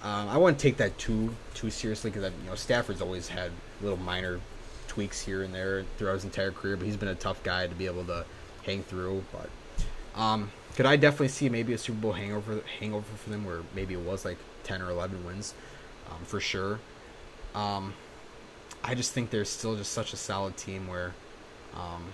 [0.03, 3.51] Um, I wouldn't take that too too seriously because you know Stafford's always had
[3.83, 4.41] little minor
[4.89, 7.75] tweaks here and there throughout his entire career, but he's been a tough guy to
[7.75, 8.25] be able to
[8.65, 9.23] hang through.
[9.33, 13.61] But um, could I definitely see maybe a Super Bowl hangover hangover for them where
[13.75, 15.55] maybe it was like ten or eleven wins,
[16.11, 16.79] um, for sure.
[17.55, 17.95] Um,
[18.85, 21.13] I just think they're still just such a solid team where,
[21.75, 22.13] um,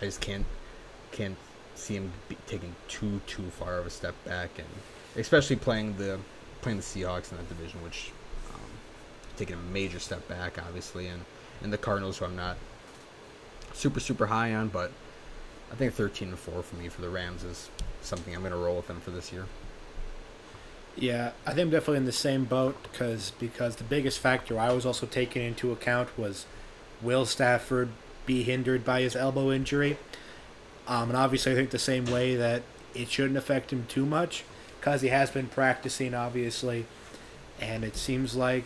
[0.00, 0.46] I just can't
[1.12, 1.36] can't
[1.74, 2.12] see him
[2.46, 4.68] taking too too far of a step back, and
[5.16, 6.18] especially playing the
[6.62, 8.12] playing the Seahawks in that division, which
[8.54, 8.70] um,
[9.36, 11.24] taking a major step back, obviously, and
[11.62, 12.56] and the Cardinals, who I'm not
[13.74, 14.92] super super high on, but
[15.70, 17.70] I think 13 and four for me for the Rams is
[18.02, 19.46] something I'm going to roll with them for this year.
[20.96, 24.72] Yeah, I think I'm definitely in the same boat because because the biggest factor I
[24.72, 26.46] was also taking into account was
[27.00, 27.90] will Stafford
[28.26, 29.96] be hindered by his elbow injury?
[30.88, 32.62] Um, and obviously, I think the same way that
[32.94, 34.44] it shouldn't affect him too much
[34.78, 36.86] because he has been practicing, obviously,
[37.60, 38.64] and it seems like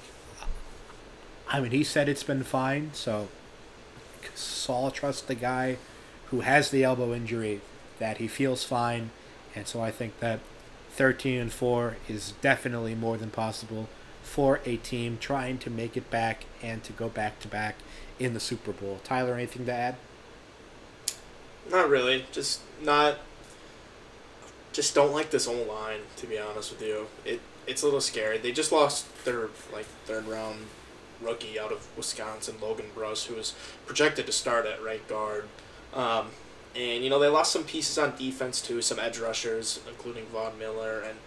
[1.49, 3.29] I mean he said it's been fine, so
[4.35, 5.77] Saul trusts the guy
[6.35, 7.61] who has the elbow injury
[8.01, 9.11] that he feels fine,
[9.55, 10.41] and so I think that
[10.91, 13.89] 13 and 4 is definitely more than possible
[14.24, 17.76] for a team trying to make it back and to go back to back
[18.18, 18.99] in the Super Bowl.
[19.05, 19.95] Tyler, anything to add?
[21.70, 22.24] Not really.
[22.32, 23.18] Just not.
[24.72, 26.01] Just don't like this old line.
[26.16, 28.39] To be honest with you, it it's a little scary.
[28.39, 30.66] They just lost their like third round
[31.22, 33.55] rookie out of Wisconsin, Logan Bruss, who was
[33.87, 35.45] projected to start at right guard.
[35.95, 36.26] Um,
[36.76, 40.59] and you know they lost some pieces on defense too, some edge rushers, including Von
[40.59, 41.18] Miller and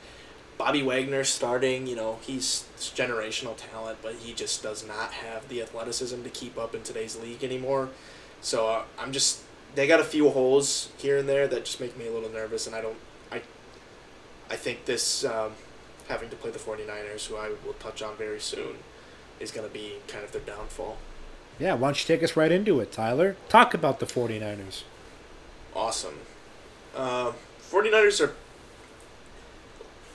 [0.57, 1.87] Bobby Wagner starting.
[1.87, 6.57] You know he's generational talent, but he just does not have the athleticism to keep
[6.57, 7.89] up in today's league anymore.
[8.41, 9.41] So uh, I'm just
[9.75, 12.67] they got a few holes here and there that just make me a little nervous,
[12.67, 12.97] and I don't
[13.31, 13.41] I
[14.49, 15.53] I think this um,
[16.09, 18.77] having to play the 49ers, who I will touch on very soon,
[19.39, 20.97] is going to be kind of their downfall.
[21.59, 23.35] Yeah, why don't you take us right into it, Tyler?
[23.49, 24.83] Talk about the 49ers
[25.77, 26.15] awesome.
[26.95, 27.31] Uh,
[27.71, 28.33] 49ers are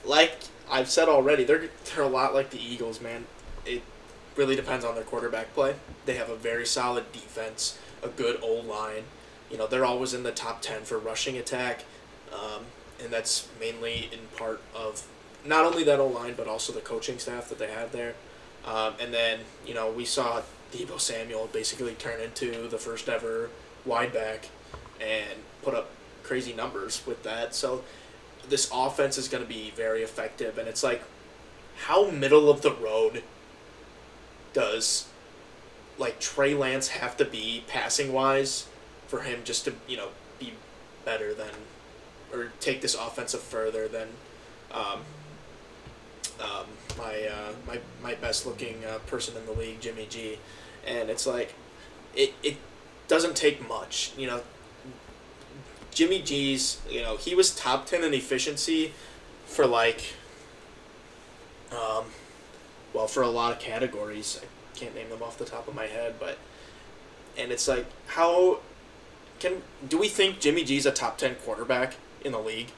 [0.04, 0.36] like
[0.70, 1.44] I've said already.
[1.44, 3.24] They're they're a lot like the Eagles, man.
[3.64, 3.82] It
[4.36, 5.76] really depends on their quarterback play.
[6.04, 9.04] They have a very solid defense, a good old line.
[9.50, 11.84] You know, they're always in the top ten for rushing attack,
[12.32, 12.64] um,
[13.02, 15.06] and that's mainly in part of
[15.44, 18.14] not only that old line but also the coaching staff that they have there.
[18.66, 20.42] Um, and then you know we saw
[20.72, 23.50] Deebo Samuel basically turn into the first ever
[23.84, 24.48] wide back
[25.00, 25.90] and put up
[26.22, 27.54] crazy numbers with that.
[27.54, 27.84] So
[28.48, 31.02] this offense is going to be very effective, and it's like,
[31.84, 33.22] how middle of the road
[34.52, 35.08] does
[35.98, 38.66] like Trey Lance have to be passing wise
[39.06, 40.08] for him just to you know
[40.38, 40.52] be
[41.04, 41.50] better than
[42.32, 44.08] or take this offensive further than
[44.72, 45.00] um,
[46.40, 46.66] um,
[46.98, 50.38] my uh, my my best looking uh, person in the league, Jimmy G,
[50.86, 51.54] and it's like
[52.14, 52.56] it it
[53.08, 54.42] doesn't take much, you know.
[55.90, 58.92] Jimmy G's, you know, he was top 10 in efficiency
[59.44, 60.14] for like,
[61.70, 62.06] um,
[62.94, 64.40] well, for a lot of categories.
[64.42, 66.38] I can't name them off the top of my head, but,
[67.36, 68.60] and it's like, how
[69.38, 72.68] can, do we think Jimmy G's a top 10 quarterback in the league?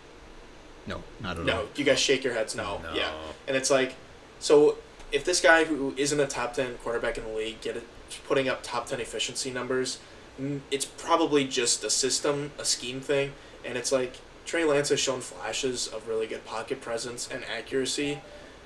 [0.86, 1.62] No, not at no, all.
[1.62, 2.80] No, you guys shake your heads no.
[2.82, 2.94] no.
[2.94, 3.12] Yeah.
[3.46, 3.94] And it's like,
[4.40, 4.78] so
[5.12, 7.86] if this guy who isn't a top 10 quarterback in the league get it,
[8.26, 9.98] putting up top 10 efficiency numbers,
[10.70, 13.32] it's probably just a system, a scheme thing,
[13.64, 18.20] and it's like Trey Lance has shown flashes of really good pocket presence and accuracy.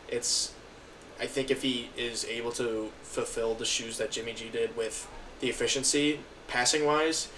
[0.08, 0.52] It's,
[1.20, 5.08] I think, if he is able to fulfill the shoes that Jimmy G did with
[5.40, 7.28] the efficiency, passing wise,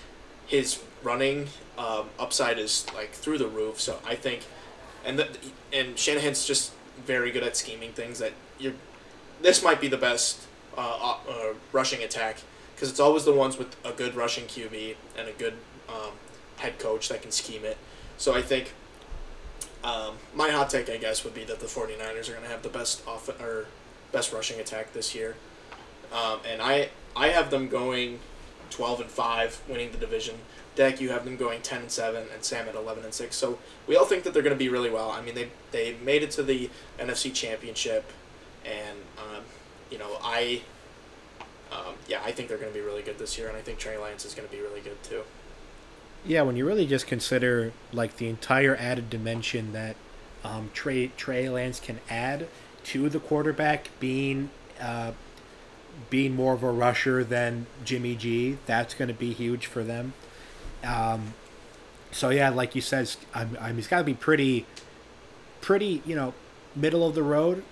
[0.47, 3.81] his running um, upside is like through the roof.
[3.81, 4.43] So I think,
[5.05, 5.29] and the,
[5.73, 6.73] and Shanahan's just
[7.05, 8.75] very good at scheming things that you're.
[9.43, 10.47] This might be the best
[10.77, 12.39] uh, uh, rushing attack
[12.75, 15.55] because it's always the ones with a good rushing QB and a good
[15.89, 16.13] um,
[16.57, 17.77] head coach that can scheme it.
[18.17, 18.73] So I think
[19.85, 22.63] um, my hot take, I guess, would be that the 49ers are going to have
[22.63, 23.67] the best off or
[24.13, 25.37] best rushing attack this year.
[26.13, 28.21] Um, and I I have them going
[28.71, 30.37] 12 and 5, winning the division.
[30.77, 33.37] Deck, you have them going 10 and 7, and Sam at 11 and 6.
[33.37, 35.11] So we all think that they're going to be really well.
[35.11, 38.11] I mean, they they made it to the NFC Championship,
[38.65, 39.43] and um,
[39.91, 40.63] you know I
[41.73, 43.79] um, yeah, I think they're going to be really good this year, and I think
[43.79, 45.23] Trey Lance is going to be really good too.
[46.25, 49.97] Yeah, when you really just consider like the entire added dimension that
[50.45, 52.49] um, Trey Trey Lance can add
[52.85, 55.13] to the quarterback being uh,
[56.09, 60.15] being more of a rusher than Jimmy G, that's going to be huge for them.
[60.83, 61.35] Um,
[62.11, 64.67] so yeah, like you said, I'm, I'm, he's got to be pretty,
[65.61, 66.35] pretty, you know,
[66.75, 67.63] middle of the road.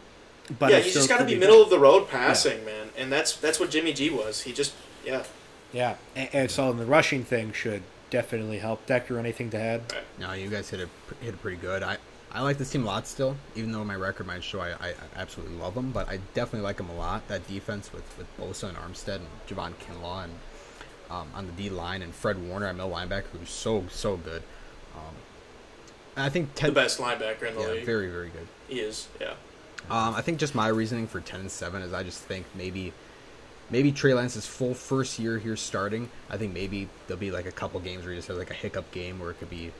[0.58, 2.64] But yeah, he's just got to be middle of the road passing, yeah.
[2.64, 4.42] man, and that's that's what Jimmy G was.
[4.42, 4.74] He just
[5.04, 5.24] yeah.
[5.72, 8.86] Yeah, and, and so the rushing thing should definitely help.
[8.86, 9.82] Decker, anything to add?
[10.18, 10.88] No, you guys hit it
[11.20, 11.82] hit it pretty good.
[11.82, 11.98] I
[12.32, 14.94] I like this team a lot still, even though my record might show I, I
[15.16, 17.26] absolutely love them, but I definitely like them a lot.
[17.28, 20.32] That defense with, with Bosa and Armstead and Javon Kinlaw and
[21.10, 24.42] um, on the D line and Fred Warner at middle linebacker, who's so so good.
[24.94, 25.14] Um,
[26.16, 27.84] and I think ten, the best linebacker in the yeah, league.
[27.86, 28.48] Very very good.
[28.68, 29.08] He is.
[29.20, 29.34] Yeah.
[29.90, 32.92] Um, I think just my reasoning for ten and seven is I just think maybe
[33.70, 36.10] maybe Trey Lance's full first year here starting.
[36.30, 38.54] I think maybe there'll be like a couple games where he just has like a
[38.54, 39.72] hiccup game where it could be, you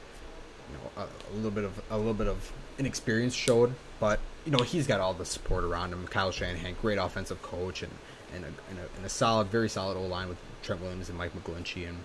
[0.72, 3.74] know, a, a little bit of a little bit of inexperience showed.
[4.00, 6.06] But you know he's got all the support around him.
[6.06, 7.92] Kyle Shanahan, great offensive coach, and
[8.34, 11.18] and a, and a, and a solid, very solid O line with Trent Williams and
[11.18, 11.98] Mike McGlinchey, and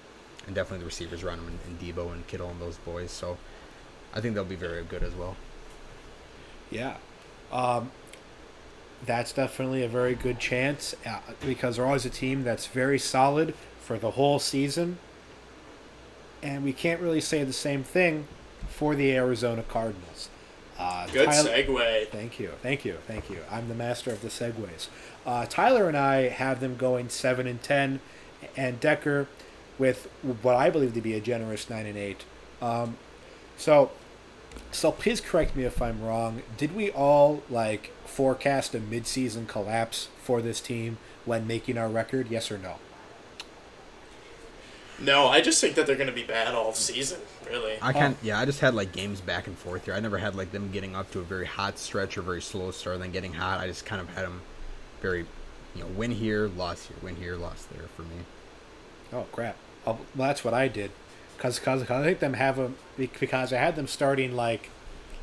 [0.45, 3.12] and definitely the receivers around him and, and Deebo and Kittle and those boys.
[3.12, 3.38] So
[4.14, 5.36] I think they'll be very good as well.
[6.70, 6.97] Yeah.
[7.54, 7.91] Um,
[9.06, 13.54] that's definitely a very good chance uh, because they're always a team that's very solid
[13.80, 14.97] for the whole season.
[16.41, 18.28] And we can't really say the same thing
[18.70, 20.30] for the Arizona Cardinals.
[20.78, 22.08] Uh, good Tyler, segue.
[22.10, 23.39] Thank you, thank you, thank you.
[23.51, 24.88] I'm the master of the segues.
[25.26, 27.99] Uh, Tyler and I have them going seven and ten,
[28.58, 29.28] and Decker
[29.78, 32.26] with what I believe to be a generous nine and eight.
[32.62, 32.97] Um,
[33.58, 33.91] so,
[34.72, 36.41] so please correct me if I'm wrong.
[36.58, 42.30] Did we all like forecast a midseason collapse for this team when making our record?
[42.30, 42.76] Yes or no?
[44.99, 47.20] No, I just think that they're going to be bad all season.
[47.49, 47.78] Really.
[47.82, 48.18] I can't.
[48.22, 49.93] yeah, I just had like games back and forth here.
[49.93, 52.72] I never had like them getting up to a very hot stretch or very slow
[52.72, 53.60] start, and then getting hot.
[53.60, 54.41] I just kind of had them
[55.01, 55.26] very,
[55.76, 58.16] you know, win here, loss here, win here, loss there for me.
[59.12, 59.58] Oh crap!
[59.86, 60.91] Oh, well, that's what I did,
[61.44, 64.70] cause, cause, cause I think them have them because I had them starting like,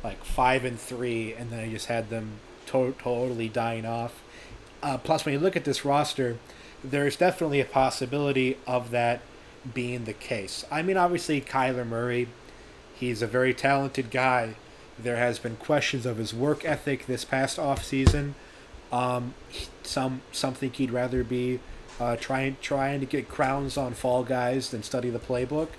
[0.03, 2.33] like five and three, and then I just had them
[2.67, 4.21] to- totally dying off.
[4.83, 6.37] Uh, plus, when you look at this roster,
[6.83, 9.21] there's definitely a possibility of that
[9.73, 10.63] being the case.
[10.71, 12.27] I mean, obviously, Kyler Murray,
[12.93, 14.55] he's a very talented guy.
[14.97, 18.35] There has been questions of his work ethic this past off season.
[18.91, 19.33] Um,
[19.83, 21.59] some some think he'd rather be
[21.99, 25.69] uh, trying trying to get crowns on fall guys than study the playbook.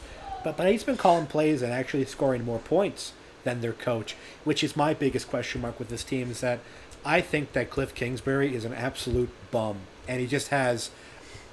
[0.45, 3.13] But but he's been calling plays and actually scoring more points
[3.45, 6.31] than their coach, which is my biggest question mark with this team.
[6.31, 6.61] Is that
[7.05, 10.91] I think that Cliff Kingsbury is an absolute bum, and he just has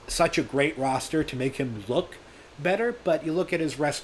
[0.07, 2.17] such a great roster to make him look
[2.57, 2.95] better.
[3.03, 4.03] But you look at his rest.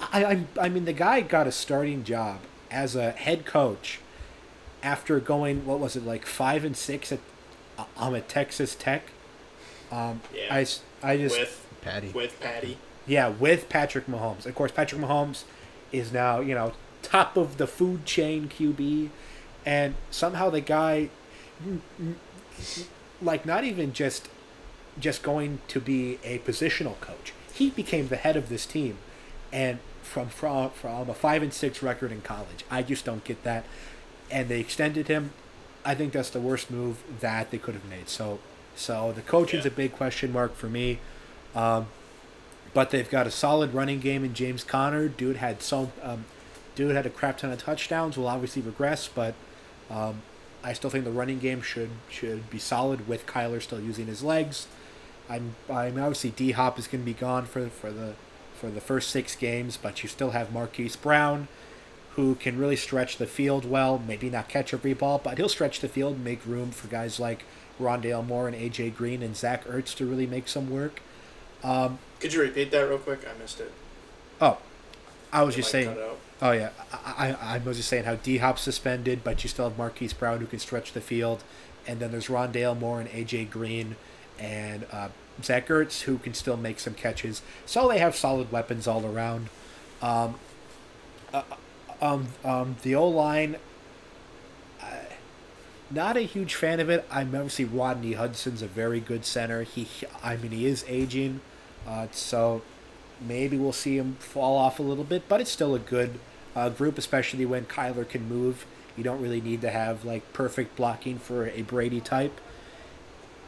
[0.00, 4.00] I I, I mean the guy got a starting job as a head coach
[4.82, 7.20] after going what was it like five and six at
[7.96, 9.10] um at Texas Tech.
[9.90, 10.46] Um, Yeah.
[11.02, 12.08] I just with Patty.
[12.08, 12.78] with Patty.
[13.06, 14.46] Yeah with Patrick Mahomes.
[14.46, 15.44] Of course, Patrick Mahomes
[15.92, 19.10] is now you know top of the food chain QB,
[19.66, 21.10] and somehow the guy,
[23.22, 24.28] like not even just
[24.98, 27.32] just going to be a positional coach.
[27.52, 28.98] He became the head of this team,
[29.52, 32.64] and from from from a five and six record in college.
[32.70, 33.64] I just don't get that,
[34.30, 35.32] and they extended him.
[35.84, 38.08] I think that's the worst move that they could have made.
[38.08, 38.38] So,
[38.74, 39.70] so the coaching's Yeah.
[39.72, 40.98] a big question mark for me.
[41.54, 41.88] Um,
[42.74, 45.08] but they've got a solid running game in James Conner.
[45.08, 46.26] Dude had so, um,
[46.74, 48.18] dude had a crap ton of touchdowns.
[48.18, 49.34] Will obviously regress, but
[49.90, 50.22] um,
[50.62, 54.22] I still think the running game should should be solid with Kyler still using his
[54.22, 54.66] legs.
[55.30, 58.14] I'm I'm obviously D Hop is going to be gone for for the
[58.54, 61.48] for the first six games, but you still have Marquise Brown,
[62.10, 64.02] who can really stretch the field well.
[64.04, 67.20] Maybe not catch every ball, but he'll stretch the field, and make room for guys
[67.20, 67.44] like
[67.80, 71.00] Rondale Moore and AJ Green and Zach Ertz to really make some work.
[71.64, 73.20] Um, Could you repeat that real quick?
[73.26, 73.72] I missed it.
[74.40, 74.58] oh,
[75.32, 75.96] I was The just saying.
[76.42, 79.68] Oh yeah, I, I I was just saying how D Hop suspended, but you still
[79.68, 81.42] have Marquise Brown who can stretch the field,
[81.86, 83.96] and then there's Rondale Moore and AJ Green,
[84.38, 85.08] and uh,
[85.42, 87.40] Zach Ertz who can still make some catches.
[87.66, 89.48] So they have solid weapons all around.
[90.02, 90.34] Um,
[91.32, 91.42] uh,
[92.02, 93.56] um, um, the O line,
[95.90, 97.06] not a huge fan of it.
[97.10, 99.62] I'm obviously Rodney Hudson's a very good center.
[99.62, 99.88] He,
[100.22, 101.40] I mean, he is aging,
[101.86, 102.62] uh, so
[103.20, 106.18] maybe we'll see him fall off a little bit, but it's still a good
[106.56, 108.66] uh, group, especially when Kyler can move.
[108.96, 112.40] You don't really need to have like perfect blocking for a Brady type,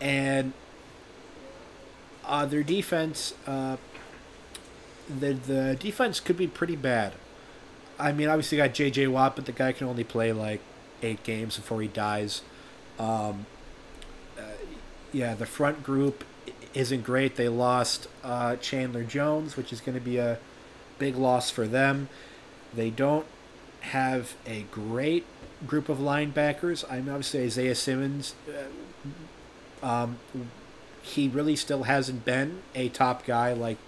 [0.00, 0.52] and
[2.24, 3.76] uh, their defense, uh,
[5.08, 7.12] the the defense could be pretty bad.
[7.98, 9.06] I mean, obviously got J.J.
[9.06, 10.60] Watt, but the guy can only play like
[11.02, 12.42] eight games before he dies.
[12.98, 13.46] Um,
[14.38, 14.42] uh,
[15.12, 16.24] yeah, the front group
[16.76, 17.36] isn't great.
[17.36, 20.38] They lost uh, Chandler Jones, which is going to be a
[20.98, 22.10] big loss for them.
[22.74, 23.26] They don't
[23.80, 25.24] have a great
[25.66, 26.84] group of linebackers.
[26.90, 28.34] I mean, obviously Isaiah Simmons.
[29.82, 30.18] Uh, um,
[31.00, 33.78] he really still hasn't been a top guy like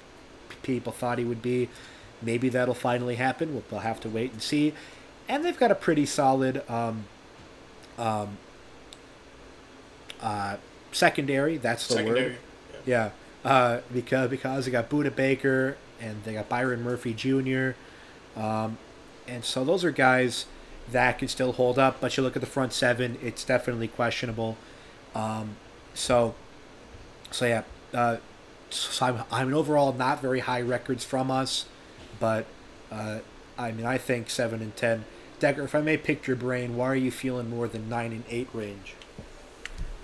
[0.62, 1.69] people thought he would be.
[2.23, 3.52] Maybe that'll finally happen.
[3.52, 4.73] We'll, we'll have to wait and see.
[5.28, 7.05] And they've got a pretty solid um,
[7.98, 8.39] um,
[10.23, 10.56] uh,
[10.90, 11.59] secondary.
[11.59, 12.31] That's the Secondary.
[12.31, 12.39] word.
[12.89, 13.10] Yeah,
[13.44, 17.73] uh, because because they got Budda Baker and they got Byron Murphy Jr.
[18.35, 18.78] Um,
[19.27, 20.47] and so those are guys
[20.90, 22.01] that can still hold up.
[22.01, 24.56] But you look at the front seven; it's definitely questionable.
[25.15, 25.56] Um,
[25.93, 26.35] so,
[27.31, 28.16] so yeah, uh,
[28.70, 31.66] so I'm I'm overall not very high records from us,
[32.19, 32.47] but
[32.90, 33.19] uh,
[33.59, 35.05] I mean I think seven and ten.
[35.40, 38.24] Decker, if I may pick your brain, why are you feeling more than nine and
[38.31, 38.94] eight range?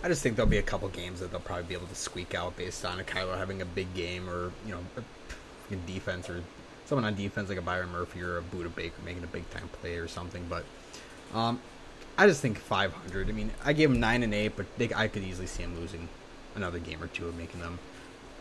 [0.04, 2.34] I just think there'll be a couple games that they'll probably be able to squeak
[2.34, 4.80] out based on a Kyler having a big game or, you know,
[5.70, 6.42] a defense or
[6.84, 9.66] someone on defense like a Byron Murphy or a Budda Baker making a big time
[9.80, 10.44] play or something.
[10.46, 10.66] But
[11.32, 11.58] um,
[12.18, 13.30] I just think 500.
[13.30, 15.74] I mean, I gave them 9 and 8, but they, I could easily see them
[15.80, 16.06] losing
[16.54, 17.78] another game or two and making them.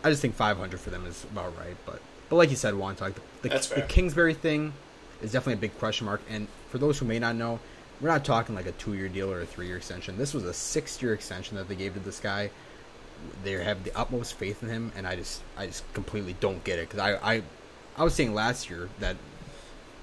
[0.03, 1.77] I just think 500 for them is about right.
[1.85, 3.81] But but like you said, Juan, talk the, the, the.
[3.83, 4.73] Kingsbury thing
[5.21, 6.19] is definitely a big question mark.
[6.29, 7.61] And for those who may not know,
[8.01, 10.17] we're not talking like a two year deal or a three year extension.
[10.17, 12.49] This was a six year extension that they gave to this guy.
[13.43, 16.79] they have the utmost faith in him, and I just I just completely don't get
[16.79, 17.43] it because I, I
[17.97, 19.15] I was saying last year that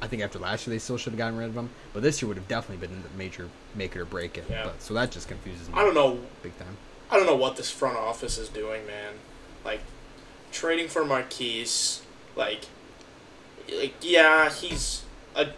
[0.03, 2.23] I think after last year they still should have gotten rid of him, but this
[2.23, 4.45] year would have definitely been the major make it or break it.
[4.49, 4.65] Yeah.
[4.65, 5.75] But, so that just confuses me.
[5.77, 6.19] I don't know.
[6.43, 6.77] big time.
[7.11, 9.15] I don't know what this front office is doing, man.
[9.65, 9.81] Like
[10.53, 12.03] trading for Marquise,
[12.37, 12.67] like,
[13.71, 15.03] like yeah, he's
[15.35, 15.49] a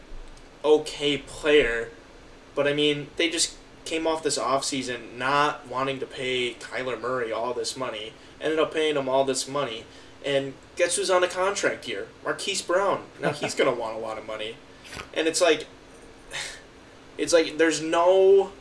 [0.65, 1.91] okay player,
[2.55, 7.33] but I mean they just came off this offseason not wanting to pay Kyler Murray
[7.33, 8.13] all this money.
[8.41, 9.85] Ended up paying him all this money,
[10.25, 12.09] and guess who's on a contract here?
[12.25, 13.05] Marquise Brown.
[13.21, 14.57] Now he's gonna want a lot of money,
[15.15, 15.67] and it's like,
[17.19, 18.53] it's like there's no.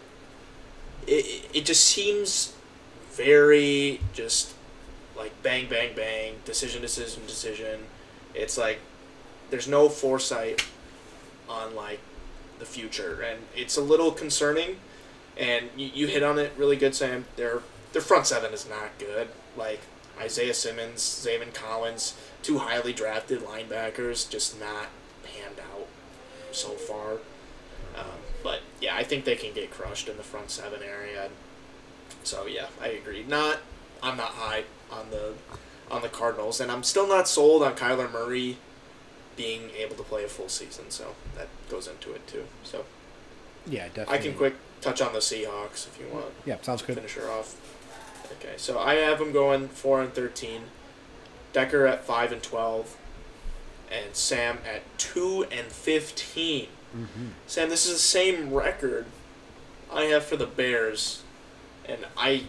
[1.07, 2.53] It, it just seems
[3.11, 4.53] very just
[5.18, 7.81] like bang bang bang decision decision decision
[8.34, 8.80] it's like
[9.49, 10.65] there's no foresight
[11.49, 11.99] on like
[12.61, 14.77] the future and it's a little concerning
[15.35, 17.25] and you, you hit on it really good sam.
[17.35, 17.61] Their
[17.91, 19.29] their front seven is not good.
[19.57, 19.81] Like
[20.19, 24.88] isaiah simmons Zaven collins two highly drafted linebackers just not
[25.23, 25.88] panned out
[26.51, 27.13] so far.
[27.97, 31.29] Um, but yeah i think they can get crushed in the front seven area.
[32.23, 33.25] So yeah, I agree.
[33.27, 33.57] Not
[34.03, 35.33] I'm not high on the
[35.89, 38.57] on the Cardinals, and I'm still not sold on Kyler Murray
[39.36, 40.86] being able to play a full season.
[40.90, 42.45] So that goes into it too.
[42.64, 42.86] So
[43.68, 44.14] Yeah, definitely.
[44.14, 46.34] I can quick touch on the Seahawks if you want.
[46.45, 46.95] Yeah, sounds good.
[46.95, 47.56] Finish her off.
[48.40, 50.64] Okay, so I have them going four and thirteen,
[51.53, 52.98] Decker at five and twelve,
[53.91, 57.28] and Sam at two and 15 Mm-hmm.
[57.48, 59.06] Sam, this is the same record
[59.94, 61.24] I have for the Bears,
[61.86, 62.44] and I,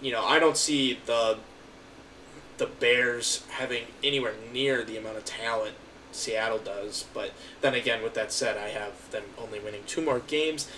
[0.00, 1.38] you know, I don't see the
[2.56, 5.74] the Bears having anywhere near the amount of talent
[6.12, 7.06] Seattle does.
[7.14, 10.70] But then again, with that said, I have them only winning two more games,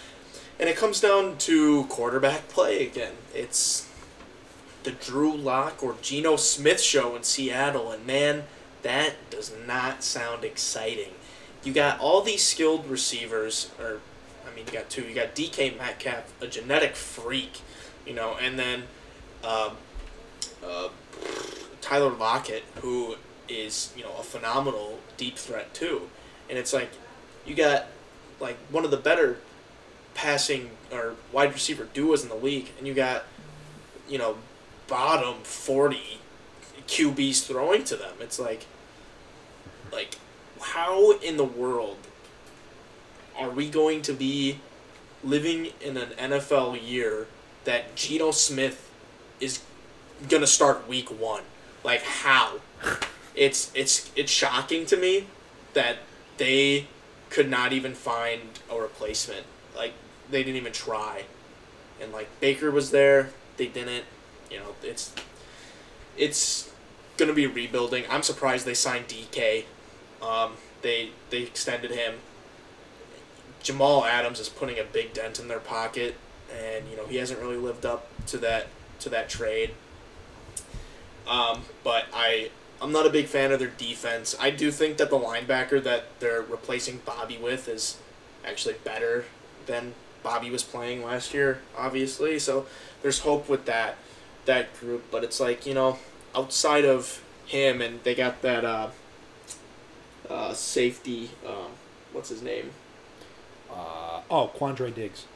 [0.59, 3.15] and it comes down to quarterback play again.
[3.35, 3.89] It's
[4.82, 8.44] the Drew Lock or Geno Smith show in Seattle, and man,
[8.82, 11.12] that does not sound exciting.
[11.62, 14.01] You got all these skilled receivers, or
[14.51, 15.02] I mean, you got two.
[15.02, 17.61] You got DK Metcalf, a genetic freak,
[18.07, 18.85] you know, and then
[19.44, 19.70] uh,
[20.66, 20.89] uh,
[21.81, 23.16] Tyler Lockett, who
[23.51, 26.09] is you know a phenomenal deep threat too.
[26.48, 26.90] And it's like
[27.47, 27.86] you got
[28.40, 29.39] like one of the better
[30.14, 33.24] passing or wide receiver duos in the league, and you got
[34.09, 34.36] you know
[34.86, 36.20] bottom forty
[36.86, 38.14] QBs throwing to them.
[38.20, 38.66] It's like
[39.93, 40.16] like
[40.60, 41.97] how in the world
[43.39, 44.59] are we going to be
[45.24, 47.27] living in an NFL year
[47.64, 48.90] that Geno Smith
[49.40, 49.60] is
[50.28, 51.43] gonna start week one?
[51.85, 52.60] Like how?
[53.35, 55.27] It's it's it's shocking to me
[55.74, 55.98] that
[56.39, 56.86] they
[57.28, 58.40] could not even find
[58.70, 59.47] a replacement.
[59.77, 59.93] Like
[60.31, 61.24] they didn't even try.
[62.01, 64.05] And like Baker was there, they didn't.
[64.51, 65.15] You know, it's
[66.16, 66.73] it's
[67.16, 68.05] gonna be rebuilding.
[68.11, 69.65] I'm surprised they signed DK.
[70.23, 72.15] Um, they they extended him.
[73.62, 76.16] Jamal Adams is putting a big dent in their pocket,
[76.52, 78.69] and you know he hasn't really lived up to that
[79.01, 79.70] to that trade.
[81.28, 82.51] Um, but I
[82.82, 84.35] I'm not a big fan of their defense.
[84.40, 87.98] I do think that the linebacker that they're replacing Bobby with is
[88.44, 89.27] actually better
[89.66, 92.39] than Bobby was playing last year, obviously.
[92.39, 92.66] So
[93.02, 93.97] there's hope with that
[94.47, 95.05] that group.
[95.11, 95.98] But it's like you know
[96.35, 98.90] outside of him, and they got that uh,
[100.28, 101.31] uh, safety.
[101.47, 101.73] Um,
[102.12, 102.70] what's his name?
[103.70, 105.27] Uh, oh, Quandre Diggs.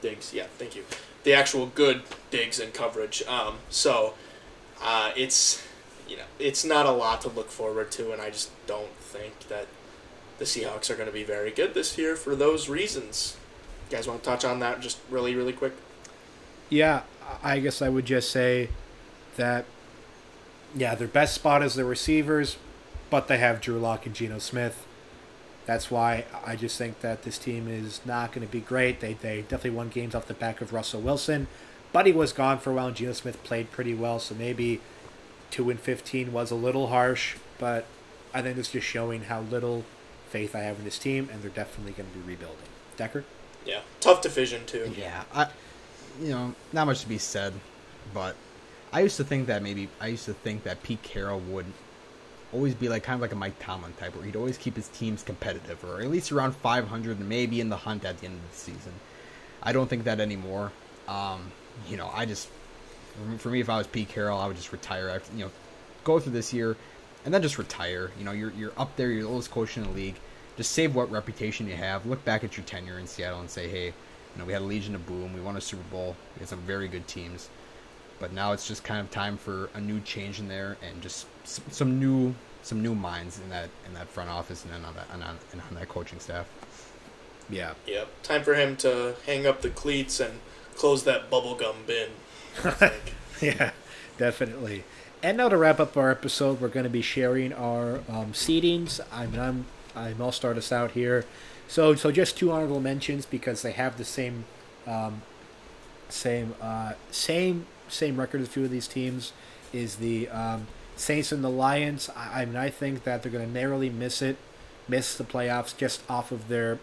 [0.00, 0.34] Diggs.
[0.34, 0.84] Yeah, thank you.
[1.24, 3.22] The actual good Diggs and coverage.
[3.26, 4.14] Um, so
[4.82, 5.62] uh, it's
[6.08, 9.48] you know it's not a lot to look forward to, and I just don't think
[9.48, 9.66] that
[10.38, 13.36] the Seahawks are going to be very good this year for those reasons.
[13.90, 15.74] You guys want to touch on that just really really quick?
[16.70, 17.02] Yeah,
[17.42, 18.70] I guess I would just say
[19.36, 19.66] that,
[20.74, 22.56] yeah, their best spot is the receivers,
[23.10, 24.86] but they have Drew Lock and Geno Smith.
[25.66, 29.00] That's why I just think that this team is not going to be great.
[29.00, 31.46] They, they definitely won games off the back of Russell Wilson,
[31.92, 34.80] but he was gone for a while, and Geno Smith played pretty well, so maybe
[35.52, 37.86] 2 and 15 was a little harsh, but
[38.34, 39.84] I think it's just showing how little
[40.28, 42.66] faith I have in this team, and they're definitely going to be rebuilding.
[42.96, 43.24] Decker?
[43.64, 44.92] Yeah, tough division too.
[44.96, 45.48] Yeah, I,
[46.20, 47.52] you know, not much to be said,
[48.12, 48.34] but
[48.92, 51.66] I used to think that maybe I used to think that Pete Carroll would
[52.52, 54.88] always be like kind of like a Mike Tomlin type, where he'd always keep his
[54.88, 58.36] teams competitive, or at least around 500, and maybe in the hunt at the end
[58.36, 58.92] of the season.
[59.62, 60.72] I don't think that anymore.
[61.06, 61.52] Um,
[61.88, 62.48] you know, I just
[63.38, 65.50] for me, if I was Pete Carroll, I would just retire after you know,
[66.04, 66.76] go through this year,
[67.24, 68.10] and then just retire.
[68.18, 70.20] You know, you're you're up there, you're the oldest coach in the league.
[70.56, 72.04] Just save what reputation you have.
[72.06, 74.64] Look back at your tenure in Seattle and say, hey, you know, we had a
[74.64, 77.48] Legion of Boom, we won a Super Bowl, we had some very good teams.
[78.18, 81.26] but now it's just kind of time for a new change in there and just
[81.44, 85.22] some new some new minds in that in that front office and on that and
[85.24, 86.46] on, and on that coaching staff.
[87.50, 87.74] Yeah.
[87.86, 88.22] Yep.
[88.22, 90.40] Time for him to hang up the cleats and
[90.76, 92.10] close that bubblegum bin.
[93.40, 93.72] Yeah,
[94.18, 94.84] definitely.
[95.22, 99.00] And now to wrap up our episode, we're going to be sharing our um, seedings.
[99.12, 99.66] I mean, I'm
[99.96, 101.24] I'm I'll start us out here.
[101.66, 104.44] So so just two honorable mentions because they have the same
[104.86, 105.22] um,
[106.08, 109.32] same uh, same same record as a few of these teams
[109.72, 110.66] is the um,
[110.96, 112.10] Saints and the Lions.
[112.16, 114.36] I, I mean, I think that they're going to narrowly miss it,
[114.88, 116.78] miss the playoffs just off of their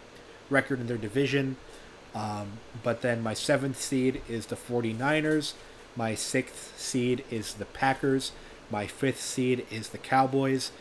[0.50, 1.56] record in their division.
[2.14, 5.54] Um, but then my seventh seed is the 49ers.
[5.96, 8.32] My sixth seed is the Packers.
[8.70, 10.72] My fifth seed is the Cowboys.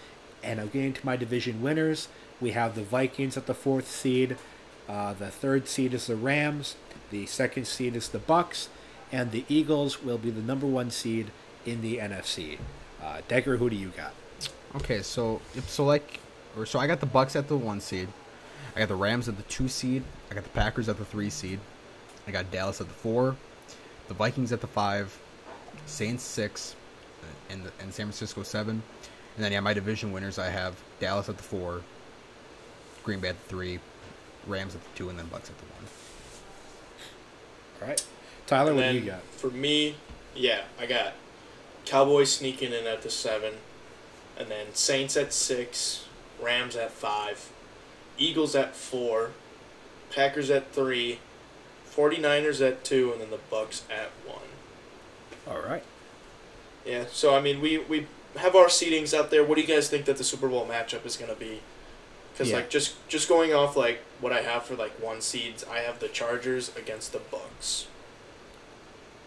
[0.44, 2.08] And I'm to my division winners.
[2.40, 4.38] We have the Vikings at the fourth seed.
[4.88, 6.76] Uh, the third seed is the Rams.
[7.12, 8.68] The second seed is the Bucs.
[9.12, 11.32] And the Eagles will be the number one seed
[11.66, 12.60] in the NFC.
[13.02, 14.14] Uh, Decker, who do you got?
[14.76, 16.20] Okay, so so like,
[16.56, 18.08] or so I got the Bucs at the one seed.
[18.76, 20.04] I got the Rams at the two seed.
[20.32, 21.60] I got the Packers at the three seed.
[22.28, 23.36] I got Dallas at the four.
[24.08, 25.18] The Vikings at the five.
[25.86, 26.76] Saints six,
[27.50, 28.82] and the, and San Francisco seven.
[29.36, 31.82] And then yeah, my division winners I have Dallas at the four.
[33.04, 33.80] Green Bay at the three.
[34.48, 35.86] Rams at the two, and then Bucs at the one.
[37.82, 38.06] All right.
[38.48, 39.22] Tyler, And what do you got?
[39.22, 39.96] for me,
[40.36, 41.14] yeah, I got
[41.86, 43.54] Cowboys sneaking in at the seven,
[44.38, 46.06] and then Saints at six,
[46.42, 47.52] Rams at five,
[48.20, 49.32] Eagles at four,
[50.12, 51.20] Packers at three,
[51.90, 54.40] 49ers at two, and then the Bucs at one.
[55.48, 55.84] All right.
[56.86, 59.44] Yeah, so I mean, we we have our seedings out there.
[59.44, 61.62] What do you guys think that the Super Bowl matchup is gonna be?
[62.34, 62.58] Because Yeah.
[62.58, 66.00] like just just going off like what I have for like one seeds, I have
[66.00, 67.86] the Chargers against the Bucs.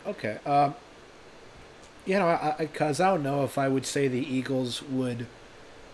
[0.07, 0.39] Okay.
[0.47, 0.75] Um,
[2.05, 5.27] you know, I, I, cause I don't know if I would say the Eagles would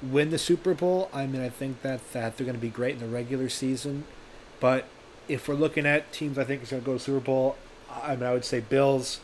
[0.02, 1.10] win the Super Bowl.
[1.12, 4.04] I mean, I think that that they're going to be great in the regular season,
[4.60, 4.86] but
[5.28, 7.56] if we're looking at teams, I think is going to go to Super Bowl.
[8.02, 9.20] I mean, I would say Bills,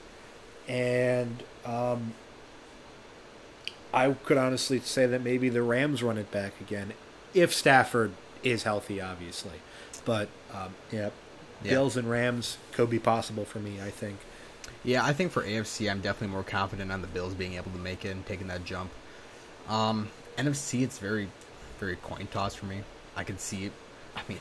[0.68, 2.14] and um,
[3.92, 6.92] I could honestly say that maybe the Rams run it back again,
[7.32, 9.60] if Stafford is healthy, obviously.
[10.04, 11.10] But um, yeah,
[11.62, 11.70] Yeah.
[11.70, 13.80] Bills and Rams could be possible for me.
[13.80, 14.18] I think.
[14.82, 17.78] Yeah, I think for AFC, I'm definitely more confident on the Bills being able to
[17.78, 18.90] make it and taking that jump.
[19.66, 21.28] Um, NFC, it's very,
[21.78, 22.82] very coin toss for me.
[23.16, 23.72] I can see, it.
[24.16, 24.40] I mean,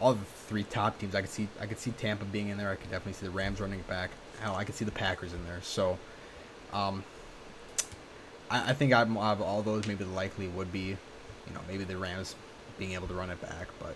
[0.00, 1.14] all the three top teams.
[1.14, 2.70] I could see, I could see Tampa being in there.
[2.70, 4.10] I could definitely see the Rams running it back.
[4.40, 5.60] Hell, I could see the Packers in there.
[5.62, 5.98] So,
[6.72, 7.04] um,
[8.50, 10.96] I, I think I'm of all those, maybe the likely would be,
[11.46, 12.34] you know, maybe the Rams
[12.78, 13.94] being able to run it back, but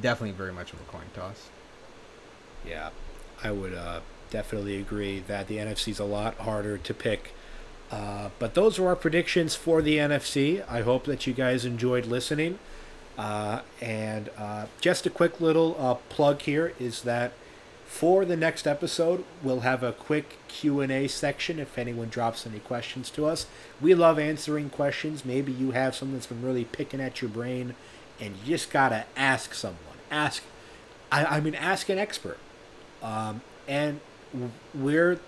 [0.00, 1.48] definitely very much of a coin toss.
[2.66, 2.90] Yeah,
[3.42, 7.32] I would uh, definitely agree that the NFC is a lot harder to pick.
[7.94, 10.68] Uh, but those are our predictions for the NFC.
[10.68, 12.58] I hope that you guys enjoyed listening.
[13.16, 17.34] Uh, and uh, just a quick little uh, plug here is that
[17.86, 23.10] for the next episode, we'll have a quick Q&A section if anyone drops any questions
[23.10, 23.46] to us.
[23.80, 25.24] We love answering questions.
[25.24, 27.76] Maybe you have something that's been really picking at your brain
[28.20, 29.78] and you just got to ask someone.
[30.10, 30.42] Ask
[31.12, 32.38] I, I mean ask an expert.
[33.04, 34.00] Um, and
[34.74, 35.20] we're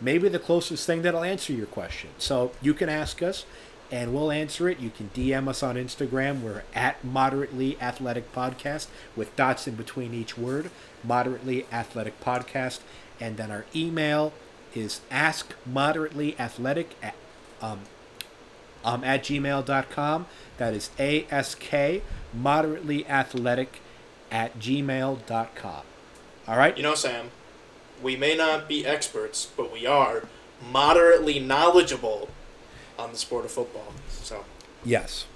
[0.00, 2.10] maybe the closest thing that'll answer your question.
[2.18, 3.44] So you can ask us,
[3.90, 4.80] and we'll answer it.
[4.80, 6.40] You can DM us on Instagram.
[6.40, 10.70] We're at Moderately Athletic Podcast with dots in between each word.
[11.04, 12.80] Moderately Athletic Podcast,
[13.20, 14.32] and then our email
[14.74, 17.14] is Ask Moderately Athletic at
[17.62, 17.80] um,
[18.84, 20.26] um, at gmail.com.
[20.58, 21.62] That is ask
[22.32, 23.80] moderately athletic
[24.30, 25.82] at gmail.com.
[26.48, 26.76] All right?
[26.76, 27.30] You know, Sam,
[28.02, 30.24] we may not be experts, but we are
[30.70, 32.28] moderately knowledgeable
[32.98, 33.92] on the sport of football.
[34.08, 34.44] So,
[34.84, 35.26] Yes.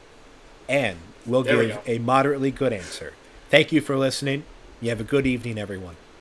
[0.69, 1.83] And we'll There we give go.
[1.93, 3.13] a moderately good answer.
[3.51, 4.45] Thank you for listening.
[4.81, 5.97] You have a good evening, everyone.